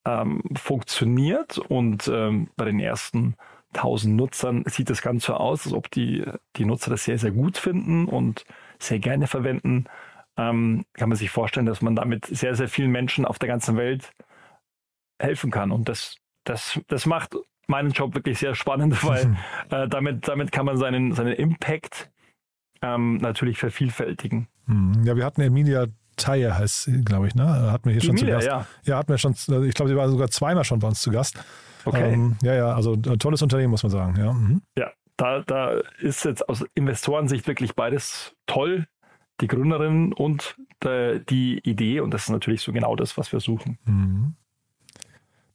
ähm, 0.05 0.41
funktioniert 0.55 1.57
und 1.57 2.07
ähm, 2.07 2.49
bei 2.55 2.65
den 2.65 2.79
ersten 2.79 3.35
1000 3.73 4.15
Nutzern 4.15 4.63
sieht 4.67 4.89
das 4.89 5.01
Ganze 5.01 5.27
so 5.27 5.33
aus, 5.35 5.65
als 5.65 5.73
ob 5.73 5.89
die, 5.91 6.25
die 6.55 6.65
Nutzer 6.65 6.91
das 6.91 7.05
sehr, 7.05 7.17
sehr 7.17 7.31
gut 7.31 7.57
finden 7.57 8.05
und 8.05 8.45
sehr 8.79 8.99
gerne 8.99 9.27
verwenden, 9.27 9.85
ähm, 10.37 10.85
kann 10.93 11.09
man 11.09 11.17
sich 11.17 11.29
vorstellen, 11.29 11.65
dass 11.65 11.81
man 11.81 11.95
damit 11.95 12.25
sehr, 12.25 12.55
sehr 12.55 12.67
vielen 12.67 12.91
Menschen 12.91 13.25
auf 13.25 13.39
der 13.39 13.47
ganzen 13.47 13.77
Welt 13.77 14.11
helfen 15.19 15.51
kann. 15.51 15.71
Und 15.71 15.87
das, 15.87 16.17
das, 16.43 16.79
das 16.87 17.05
macht 17.05 17.35
meinen 17.67 17.91
Job 17.91 18.15
wirklich 18.15 18.39
sehr 18.39 18.55
spannend, 18.55 19.03
weil 19.05 19.37
äh, 19.69 19.87
damit, 19.87 20.27
damit 20.27 20.51
kann 20.51 20.65
man 20.65 20.77
seinen, 20.77 21.13
seinen 21.13 21.33
Impact 21.33 22.09
ähm, 22.81 23.17
natürlich 23.17 23.57
vervielfältigen. 23.57 24.47
Hm. 24.65 25.03
Ja, 25.03 25.15
wir 25.15 25.25
hatten 25.25 25.41
Emilia 25.41 25.87
Taye 26.17 26.51
heißt 26.51 26.89
glaube 27.05 27.27
ich, 27.27 27.35
ne? 27.35 27.71
Hatten 27.71 27.85
wir 27.85 27.93
hier 27.93 28.01
Die 28.01 28.07
schon 28.07 28.17
Emilia, 28.17 28.39
zu 28.39 28.47
Gast. 28.47 28.67
Ja. 28.85 28.93
ja, 28.93 28.97
hatten 28.97 29.09
wir 29.09 29.17
schon, 29.17 29.31
also 29.31 29.63
ich 29.63 29.73
glaube, 29.73 29.89
sie 29.89 29.97
war 29.97 30.09
sogar 30.09 30.29
zweimal 30.29 30.63
schon 30.63 30.79
bei 30.79 30.87
uns 30.87 31.01
zu 31.01 31.11
Gast. 31.11 31.43
Okay. 31.85 32.13
Ähm, 32.13 32.37
ja, 32.41 32.53
ja, 32.53 32.73
also 32.73 32.93
ein 32.93 33.19
tolles 33.19 33.41
Unternehmen, 33.41 33.71
muss 33.71 33.83
man 33.83 33.91
sagen. 33.91 34.15
Ja, 34.17 34.33
mhm. 34.33 34.61
ja 34.77 34.91
da, 35.17 35.41
da 35.41 35.79
ist 35.99 36.25
jetzt 36.25 36.47
aus 36.49 36.65
Investorensicht 36.73 37.47
wirklich 37.47 37.75
beides 37.75 38.35
toll. 38.47 38.87
Die 39.39 39.47
Gründerin 39.47 40.13
und 40.13 40.55
äh, 40.83 41.19
die 41.19 41.59
Idee. 41.59 41.99
Und 41.99 42.11
das 42.11 42.23
ist 42.23 42.29
natürlich 42.29 42.61
so 42.61 42.71
genau 42.71 42.95
das, 42.95 43.17
was 43.17 43.31
wir 43.31 43.39
suchen. 43.39 43.79
Mhm. 43.85 44.35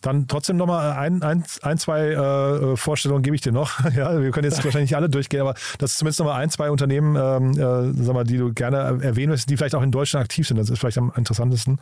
Dann 0.06 0.28
trotzdem 0.28 0.56
nochmal 0.56 0.92
ein, 0.92 1.20
ein, 1.24 1.42
ein, 1.62 1.78
zwei 1.78 2.10
äh, 2.10 2.76
Vorstellungen 2.76 3.24
gebe 3.24 3.34
ich 3.34 3.42
dir 3.42 3.50
noch. 3.50 3.80
ja, 3.96 4.22
wir 4.22 4.30
können 4.30 4.44
jetzt 4.44 4.64
wahrscheinlich 4.64 4.90
nicht 4.90 4.96
alle 4.96 5.10
durchgehen, 5.10 5.40
aber 5.40 5.54
das 5.78 5.90
ist 5.90 5.98
zumindest 5.98 6.20
nochmal 6.20 6.40
ein, 6.40 6.48
zwei 6.48 6.70
Unternehmen, 6.70 7.16
ähm, 7.16 7.50
äh, 7.58 8.04
sag 8.04 8.14
mal, 8.14 8.22
die 8.22 8.36
du 8.36 8.52
gerne 8.52 8.76
erwähnen 9.02 9.32
willst, 9.32 9.50
die 9.50 9.56
vielleicht 9.56 9.74
auch 9.74 9.82
in 9.82 9.90
Deutschland 9.90 10.22
aktiv 10.22 10.46
sind. 10.46 10.58
Das 10.58 10.70
ist 10.70 10.78
vielleicht 10.78 10.98
am 10.98 11.12
interessantesten. 11.16 11.80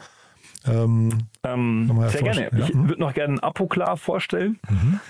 Ähm, 0.67 1.11
ähm, 1.43 2.03
sehr 2.09 2.23
gerne. 2.23 2.49
Ja? 2.51 2.67
Ich 2.67 2.73
mhm. 2.73 2.89
würde 2.89 3.03
noch 3.03 3.13
gerne 3.13 3.43
Apoklar 3.43 3.99
vorstellen. 3.99 4.59
Mhm. 4.71 5.01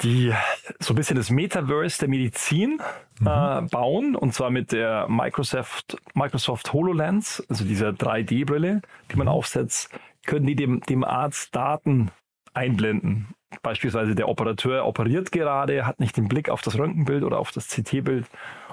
Die 0.00 0.32
so 0.78 0.94
ein 0.94 0.96
bisschen 0.96 1.18
das 1.18 1.28
Metaverse 1.28 1.98
der 1.98 2.08
Medizin 2.08 2.80
mhm. 3.18 3.26
äh, 3.26 3.60
bauen 3.70 4.16
und 4.16 4.32
zwar 4.32 4.48
mit 4.48 4.72
der 4.72 5.06
Microsoft, 5.10 5.98
Microsoft 6.14 6.72
HoloLens, 6.72 7.44
also 7.50 7.66
dieser 7.66 7.90
3D-Brille, 7.90 8.80
die 9.12 9.16
man 9.16 9.26
mhm. 9.26 9.32
aufsetzt 9.32 9.90
können 10.30 10.46
die 10.46 10.54
dem, 10.54 10.80
dem 10.82 11.02
Arzt 11.02 11.54
Daten 11.56 12.12
einblenden. 12.54 13.34
Beispielsweise 13.62 14.14
der 14.14 14.28
Operateur 14.28 14.86
operiert 14.86 15.32
gerade, 15.32 15.84
hat 15.86 15.98
nicht 15.98 16.16
den 16.16 16.28
Blick 16.28 16.48
auf 16.48 16.62
das 16.62 16.78
Röntgenbild 16.78 17.24
oder 17.24 17.40
auf 17.40 17.50
das 17.50 17.66
CT-Bild 17.66 18.26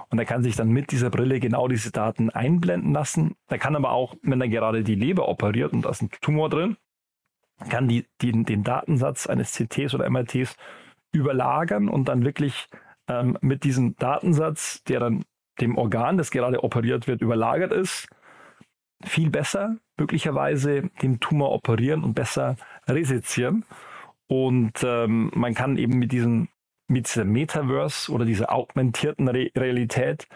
und 0.09 0.19
er 0.19 0.25
kann 0.25 0.43
sich 0.43 0.55
dann 0.55 0.69
mit 0.69 0.91
dieser 0.91 1.09
Brille 1.09 1.39
genau 1.39 1.67
diese 1.67 1.91
Daten 1.91 2.29
einblenden 2.29 2.93
lassen. 2.93 3.35
Er 3.47 3.57
kann 3.57 3.75
aber 3.75 3.91
auch, 3.91 4.15
wenn 4.21 4.39
er 4.39 4.49
gerade 4.49 4.83
die 4.83 4.93
Leber 4.93 5.27
operiert 5.27 5.73
und 5.73 5.83
da 5.83 5.89
ist 5.89 6.03
ein 6.03 6.11
Tumor 6.21 6.49
drin, 6.49 6.77
kann 7.69 7.87
die, 7.87 8.05
die, 8.21 8.31
den 8.43 8.63
Datensatz 8.63 9.25
eines 9.25 9.51
CTs 9.53 9.95
oder 9.95 10.07
MRTs 10.07 10.55
überlagern 11.11 11.89
und 11.89 12.07
dann 12.07 12.23
wirklich 12.23 12.67
ähm, 13.07 13.35
mit 13.41 13.63
diesem 13.63 13.95
Datensatz, 13.95 14.83
der 14.83 14.99
dann 14.99 15.25
dem 15.59 15.75
Organ, 15.75 16.17
das 16.17 16.29
gerade 16.29 16.63
operiert 16.63 17.07
wird, 17.07 17.21
überlagert 17.21 17.73
ist, 17.73 18.07
viel 19.03 19.31
besser 19.31 19.77
möglicherweise 19.97 20.89
den 21.01 21.19
Tumor 21.19 21.51
operieren 21.51 22.03
und 22.03 22.13
besser 22.13 22.55
resezieren. 22.87 23.65
Und 24.27 24.83
ähm, 24.83 25.31
man 25.33 25.53
kann 25.53 25.77
eben 25.77 25.97
mit 25.97 26.11
diesem 26.11 26.49
mit 26.89 27.09
dieser 27.09 27.25
Metaverse 27.25 28.11
oder 28.11 28.25
dieser 28.25 28.51
augmentierten 28.51 29.27
Re 29.27 29.51
Realität 29.55 30.27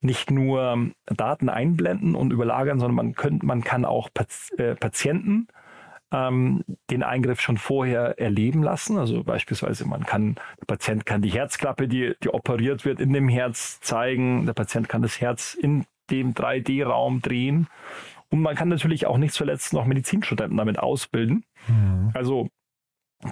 nicht 0.00 0.30
nur 0.30 0.90
Daten 1.06 1.48
einblenden 1.48 2.14
und 2.14 2.32
überlagern, 2.32 2.78
sondern 2.78 2.96
man, 2.96 3.14
könnt, 3.14 3.42
man 3.42 3.62
kann 3.62 3.84
auch 3.84 4.08
Paz 4.14 4.50
äh, 4.56 4.74
Patienten 4.74 5.48
ähm, 6.12 6.64
den 6.90 7.02
Eingriff 7.02 7.40
schon 7.40 7.58
vorher 7.58 8.18
erleben 8.18 8.62
lassen. 8.62 8.96
Also 8.96 9.24
beispielsweise 9.24 9.86
man 9.86 10.04
kann, 10.04 10.36
der 10.60 10.66
Patient 10.66 11.04
kann 11.04 11.20
die 11.20 11.30
Herzklappe, 11.30 11.88
die, 11.88 12.14
die 12.22 12.30
operiert 12.30 12.84
wird, 12.84 13.00
in 13.00 13.12
dem 13.12 13.28
Herz 13.28 13.80
zeigen. 13.80 14.46
Der 14.46 14.54
Patient 14.54 14.88
kann 14.88 15.02
das 15.02 15.20
Herz 15.20 15.54
in 15.54 15.84
dem 16.10 16.32
3D-Raum 16.32 17.20
drehen 17.20 17.66
und 18.30 18.40
man 18.40 18.54
kann 18.56 18.68
natürlich 18.68 19.06
auch 19.06 19.18
nicht 19.18 19.34
zuletzt 19.34 19.72
noch 19.72 19.86
Medizinstudenten 19.86 20.56
damit 20.56 20.78
ausbilden. 20.78 21.44
Mhm. 21.66 22.10
Also 22.14 22.48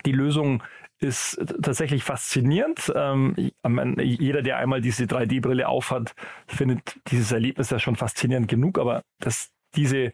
die 0.05 0.13
Lösung 0.13 0.63
ist 0.99 1.39
tatsächlich 1.63 2.03
faszinierend. 2.03 2.93
Ähm, 2.95 3.35
jeder, 3.99 4.43
der 4.43 4.57
einmal 4.59 4.81
diese 4.81 5.05
3D-Brille 5.05 5.69
aufhat, 5.69 6.15
findet 6.47 6.99
dieses 7.09 7.31
Erlebnis 7.33 7.71
ja 7.71 7.79
schon 7.79 7.97
faszinierend 7.97 8.49
genug, 8.49 8.79
aber 8.79 9.03
dass 9.21 9.51
diese 9.75 10.13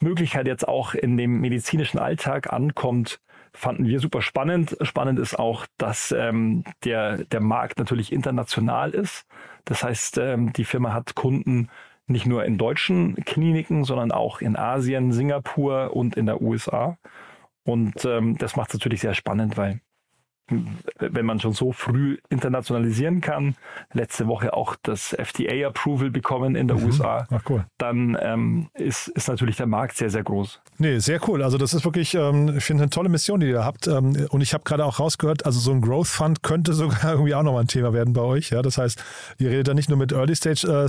Möglichkeit 0.00 0.46
jetzt 0.46 0.66
auch 0.66 0.94
in 0.94 1.16
dem 1.16 1.40
medizinischen 1.40 1.98
Alltag 1.98 2.52
ankommt, 2.52 3.20
fanden 3.52 3.86
wir 3.86 4.00
super 4.00 4.20
spannend. 4.20 4.76
Spannend 4.82 5.18
ist 5.18 5.38
auch, 5.38 5.66
dass 5.78 6.12
ähm, 6.12 6.64
der, 6.84 7.24
der 7.24 7.40
Markt 7.40 7.78
natürlich 7.78 8.12
international 8.12 8.90
ist. 8.90 9.24
Das 9.64 9.82
heißt, 9.82 10.18
ähm, 10.18 10.52
die 10.52 10.64
Firma 10.64 10.92
hat 10.92 11.14
Kunden 11.14 11.68
nicht 12.06 12.26
nur 12.26 12.44
in 12.44 12.58
deutschen 12.58 13.16
Kliniken, 13.24 13.84
sondern 13.84 14.12
auch 14.12 14.40
in 14.40 14.56
Asien, 14.56 15.12
Singapur 15.12 15.94
und 15.94 16.16
in 16.16 16.26
der 16.26 16.40
USA. 16.40 16.98
Und 17.64 18.04
ähm, 18.04 18.38
das 18.38 18.56
macht 18.56 18.68
es 18.68 18.74
natürlich 18.74 19.00
sehr 19.00 19.14
spannend, 19.14 19.56
weil 19.56 19.80
wenn 20.48 21.26
man 21.26 21.40
schon 21.40 21.52
so 21.52 21.72
früh 21.72 22.18
internationalisieren 22.28 23.20
kann, 23.20 23.56
letzte 23.92 24.28
Woche 24.28 24.54
auch 24.54 24.76
das 24.82 25.12
FDA-Approval 25.12 26.10
bekommen 26.10 26.54
in 26.54 26.68
der 26.68 26.76
mhm. 26.76 26.84
USA, 26.84 27.26
Ach, 27.30 27.42
cool. 27.48 27.64
dann 27.78 28.16
ähm, 28.20 28.68
ist, 28.74 29.08
ist 29.08 29.28
natürlich 29.28 29.56
der 29.56 29.66
Markt 29.66 29.96
sehr, 29.96 30.10
sehr 30.10 30.22
groß. 30.22 30.60
Nee, 30.78 30.98
sehr 30.98 31.20
cool. 31.28 31.42
Also 31.42 31.58
das 31.58 31.74
ist 31.74 31.84
wirklich, 31.84 32.14
ähm, 32.14 32.54
ich 32.56 32.64
finde, 32.64 32.84
eine 32.84 32.90
tolle 32.90 33.08
Mission, 33.08 33.40
die 33.40 33.48
ihr 33.48 33.64
habt. 33.64 33.88
Ähm, 33.88 34.26
und 34.30 34.40
ich 34.40 34.54
habe 34.54 34.62
gerade 34.64 34.84
auch 34.84 35.00
rausgehört, 35.00 35.46
also 35.46 35.58
so 35.58 35.72
ein 35.72 35.80
Growth 35.80 36.08
Fund 36.08 36.42
könnte 36.42 36.72
sogar 36.74 37.12
irgendwie 37.12 37.34
auch 37.34 37.42
nochmal 37.42 37.62
ein 37.62 37.68
Thema 37.68 37.92
werden 37.92 38.12
bei 38.12 38.22
euch. 38.22 38.50
Ja, 38.50 38.62
das 38.62 38.78
heißt, 38.78 39.02
ihr 39.38 39.50
redet 39.50 39.68
da 39.68 39.74
nicht 39.74 39.88
nur 39.88 39.98
mit 39.98 40.12
Early 40.12 40.36
Stage 40.36 40.66
äh. 40.66 40.86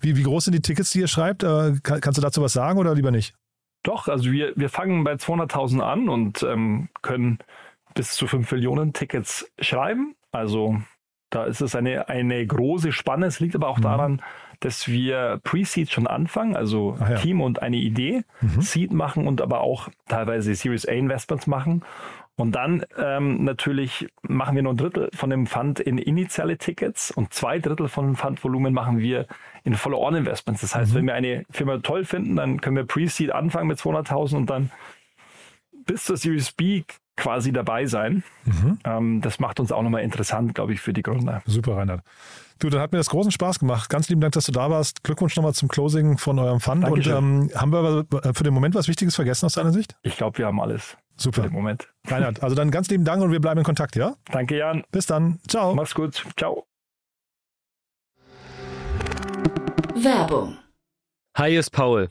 Wie, 0.00 0.16
wie 0.16 0.22
groß 0.22 0.44
sind 0.44 0.54
die 0.54 0.62
Tickets, 0.62 0.90
die 0.90 1.00
ihr 1.00 1.08
schreibt? 1.08 1.42
Äh, 1.42 1.74
kann, 1.82 2.00
kannst 2.00 2.18
du 2.18 2.22
dazu 2.22 2.42
was 2.42 2.52
sagen 2.52 2.78
oder 2.78 2.94
lieber 2.94 3.10
nicht? 3.10 3.34
Doch, 3.86 4.08
also 4.08 4.32
wir, 4.32 4.52
wir 4.56 4.68
fangen 4.68 5.04
bei 5.04 5.12
200.000 5.12 5.78
an 5.78 6.08
und 6.08 6.42
ähm, 6.42 6.88
können 7.02 7.38
bis 7.96 8.12
zu 8.12 8.28
5 8.28 8.52
Millionen 8.52 8.92
Tickets 8.92 9.50
schreiben. 9.58 10.14
Also 10.30 10.76
da 11.30 11.44
ist 11.44 11.60
es 11.60 11.74
eine, 11.74 12.08
eine 12.08 12.46
große 12.46 12.92
Spanne. 12.92 13.26
Es 13.26 13.40
liegt 13.40 13.56
aber 13.56 13.68
auch 13.68 13.78
mhm. 13.78 13.82
daran, 13.82 14.22
dass 14.60 14.86
wir 14.86 15.40
Pre-Seed 15.42 15.90
schon 15.90 16.06
anfangen, 16.06 16.56
also 16.56 16.96
ja. 17.00 17.16
Team 17.16 17.40
und 17.40 17.60
eine 17.60 17.76
Idee, 17.76 18.22
mhm. 18.40 18.62
Seed 18.62 18.92
machen 18.92 19.26
und 19.26 19.42
aber 19.42 19.60
auch 19.60 19.88
teilweise 20.08 20.54
Series 20.54 20.86
A 20.86 20.92
Investments 20.92 21.46
machen. 21.46 21.82
Und 22.38 22.52
dann 22.52 22.84
ähm, 22.98 23.44
natürlich 23.44 24.08
machen 24.22 24.56
wir 24.56 24.62
nur 24.62 24.74
ein 24.74 24.76
Drittel 24.76 25.08
von 25.14 25.30
dem 25.30 25.46
Fund 25.46 25.80
in 25.80 25.96
initiale 25.96 26.58
Tickets 26.58 27.10
und 27.10 27.32
zwei 27.32 27.58
Drittel 27.58 27.88
von 27.88 28.06
dem 28.06 28.16
Fundvolumen 28.16 28.74
machen 28.74 28.98
wir 28.98 29.26
in 29.64 29.74
Follow-on-Investments. 29.74 30.60
Das 30.60 30.74
heißt, 30.74 30.92
mhm. 30.92 30.96
wenn 30.96 31.06
wir 31.06 31.14
eine 31.14 31.44
Firma 31.50 31.78
toll 31.78 32.04
finden, 32.04 32.36
dann 32.36 32.60
können 32.60 32.76
wir 32.76 32.84
Pre-Seed 32.84 33.32
anfangen 33.32 33.68
mit 33.68 33.78
200.000 33.78 34.36
und 34.36 34.50
dann 34.50 34.70
bis 35.86 36.04
zur 36.04 36.18
Series 36.18 36.52
B 36.52 36.84
quasi 37.16 37.52
dabei 37.52 37.86
sein. 37.86 38.22
Mhm. 38.44 38.78
Ähm, 38.84 39.20
das 39.22 39.40
macht 39.40 39.58
uns 39.60 39.72
auch 39.72 39.82
nochmal 39.82 40.02
interessant, 40.02 40.54
glaube 40.54 40.72
ich, 40.72 40.80
für 40.80 40.92
die 40.92 41.02
Gründer. 41.02 41.42
Super, 41.46 41.76
Reinhard. 41.76 42.02
Du, 42.58 42.70
dann 42.70 42.80
hat 42.80 42.92
mir 42.92 42.98
das 42.98 43.10
großen 43.10 43.30
Spaß 43.30 43.58
gemacht. 43.58 43.90
Ganz 43.90 44.08
lieben 44.08 44.20
Dank, 44.20 44.32
dass 44.32 44.46
du 44.46 44.52
da 44.52 44.70
warst. 44.70 45.02
Glückwunsch 45.02 45.36
nochmal 45.36 45.52
zum 45.52 45.68
Closing 45.68 46.16
von 46.16 46.38
eurem 46.38 46.60
Fund. 46.60 46.84
Dankeschön. 46.84 47.14
Und 47.14 47.50
ähm, 47.50 47.50
haben 47.54 47.72
wir 47.72 48.06
für 48.32 48.44
den 48.44 48.54
Moment 48.54 48.74
was 48.74 48.88
Wichtiges 48.88 49.14
vergessen 49.14 49.46
aus 49.46 49.54
deiner 49.54 49.72
Sicht? 49.72 49.96
Ich 50.02 50.16
glaube, 50.16 50.38
wir 50.38 50.46
haben 50.46 50.60
alles. 50.60 50.96
Super. 51.16 51.42
Für 51.42 51.48
den 51.48 51.54
Moment. 51.54 51.88
Reinhard, 52.06 52.42
also 52.42 52.54
dann 52.54 52.70
ganz 52.70 52.88
lieben 52.88 53.04
Dank 53.04 53.22
und 53.22 53.30
wir 53.30 53.40
bleiben 53.40 53.58
in 53.58 53.64
Kontakt, 53.64 53.96
ja? 53.96 54.14
Danke, 54.30 54.56
Jan. 54.56 54.84
Bis 54.90 55.06
dann. 55.06 55.38
Ciao. 55.48 55.74
Mach's 55.74 55.94
gut. 55.94 56.24
Ciao. 56.36 56.66
Werbung. 59.94 60.56
Hi, 61.36 61.56
ist 61.56 61.70
Paul. 61.70 62.10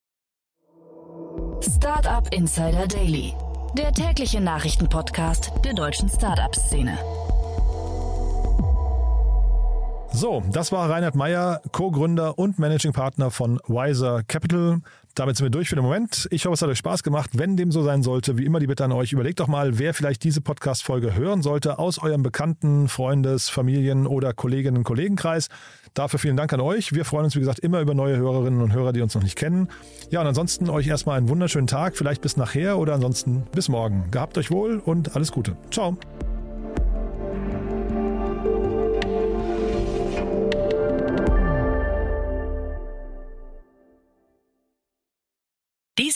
Startup 1.63 2.27
Insider 2.33 2.87
Daily, 2.87 3.33
der 3.77 3.91
tägliche 3.91 4.41
Nachrichtenpodcast 4.41 5.51
der 5.63 5.73
deutschen 5.73 6.09
Startup-Szene. 6.09 6.97
So, 10.11 10.41
das 10.51 10.71
war 10.71 10.89
Reinhard 10.89 11.15
Meyer, 11.15 11.61
Co-Gründer 11.71 12.39
und 12.39 12.57
Managing 12.57 12.93
Partner 12.93 13.29
von 13.29 13.59
Wiser 13.67 14.23
Capital. 14.23 14.81
Damit 15.15 15.37
sind 15.37 15.45
wir 15.45 15.49
durch 15.51 15.69
für 15.69 15.75
den 15.75 15.83
Moment. 15.83 16.27
Ich 16.31 16.45
hoffe, 16.45 16.53
es 16.53 16.61
hat 16.61 16.69
euch 16.69 16.77
Spaß 16.77 17.03
gemacht. 17.03 17.31
Wenn 17.33 17.57
dem 17.57 17.71
so 17.71 17.83
sein 17.83 18.03
sollte, 18.03 18.37
wie 18.37 18.45
immer 18.45 18.59
die 18.59 18.67
Bitte 18.67 18.85
an 18.85 18.91
euch, 18.91 19.11
überlegt 19.11 19.39
doch 19.39 19.47
mal, 19.47 19.77
wer 19.77 19.93
vielleicht 19.93 20.23
diese 20.23 20.41
Podcast-Folge 20.41 21.15
hören 21.15 21.41
sollte 21.41 21.79
aus 21.79 21.99
eurem 21.99 22.23
Bekannten, 22.23 22.87
Freundes-, 22.87 23.49
Familien- 23.49 24.07
oder 24.07 24.33
Kolleginnen- 24.33 24.83
Kollegenkreis. 24.83 25.49
Dafür 25.93 26.19
vielen 26.19 26.37
Dank 26.37 26.53
an 26.53 26.61
euch. 26.61 26.93
Wir 26.93 27.05
freuen 27.05 27.25
uns, 27.25 27.35
wie 27.35 27.39
gesagt, 27.39 27.59
immer 27.59 27.81
über 27.81 27.93
neue 27.93 28.17
Hörerinnen 28.17 28.61
und 28.61 28.73
Hörer, 28.73 28.93
die 28.93 29.01
uns 29.01 29.13
noch 29.13 29.23
nicht 29.23 29.35
kennen. 29.35 29.67
Ja, 30.09 30.21
und 30.21 30.27
ansonsten 30.27 30.69
euch 30.69 30.87
erstmal 30.87 31.17
einen 31.17 31.29
wunderschönen 31.29 31.67
Tag, 31.67 31.97
vielleicht 31.97 32.21
bis 32.21 32.37
nachher 32.37 32.77
oder 32.77 32.93
ansonsten 32.93 33.43
bis 33.53 33.69
morgen. 33.69 34.09
Gehabt 34.11 34.37
euch 34.37 34.51
wohl 34.51 34.79
und 34.79 35.15
alles 35.15 35.31
Gute. 35.31 35.57
Ciao. 35.71 35.97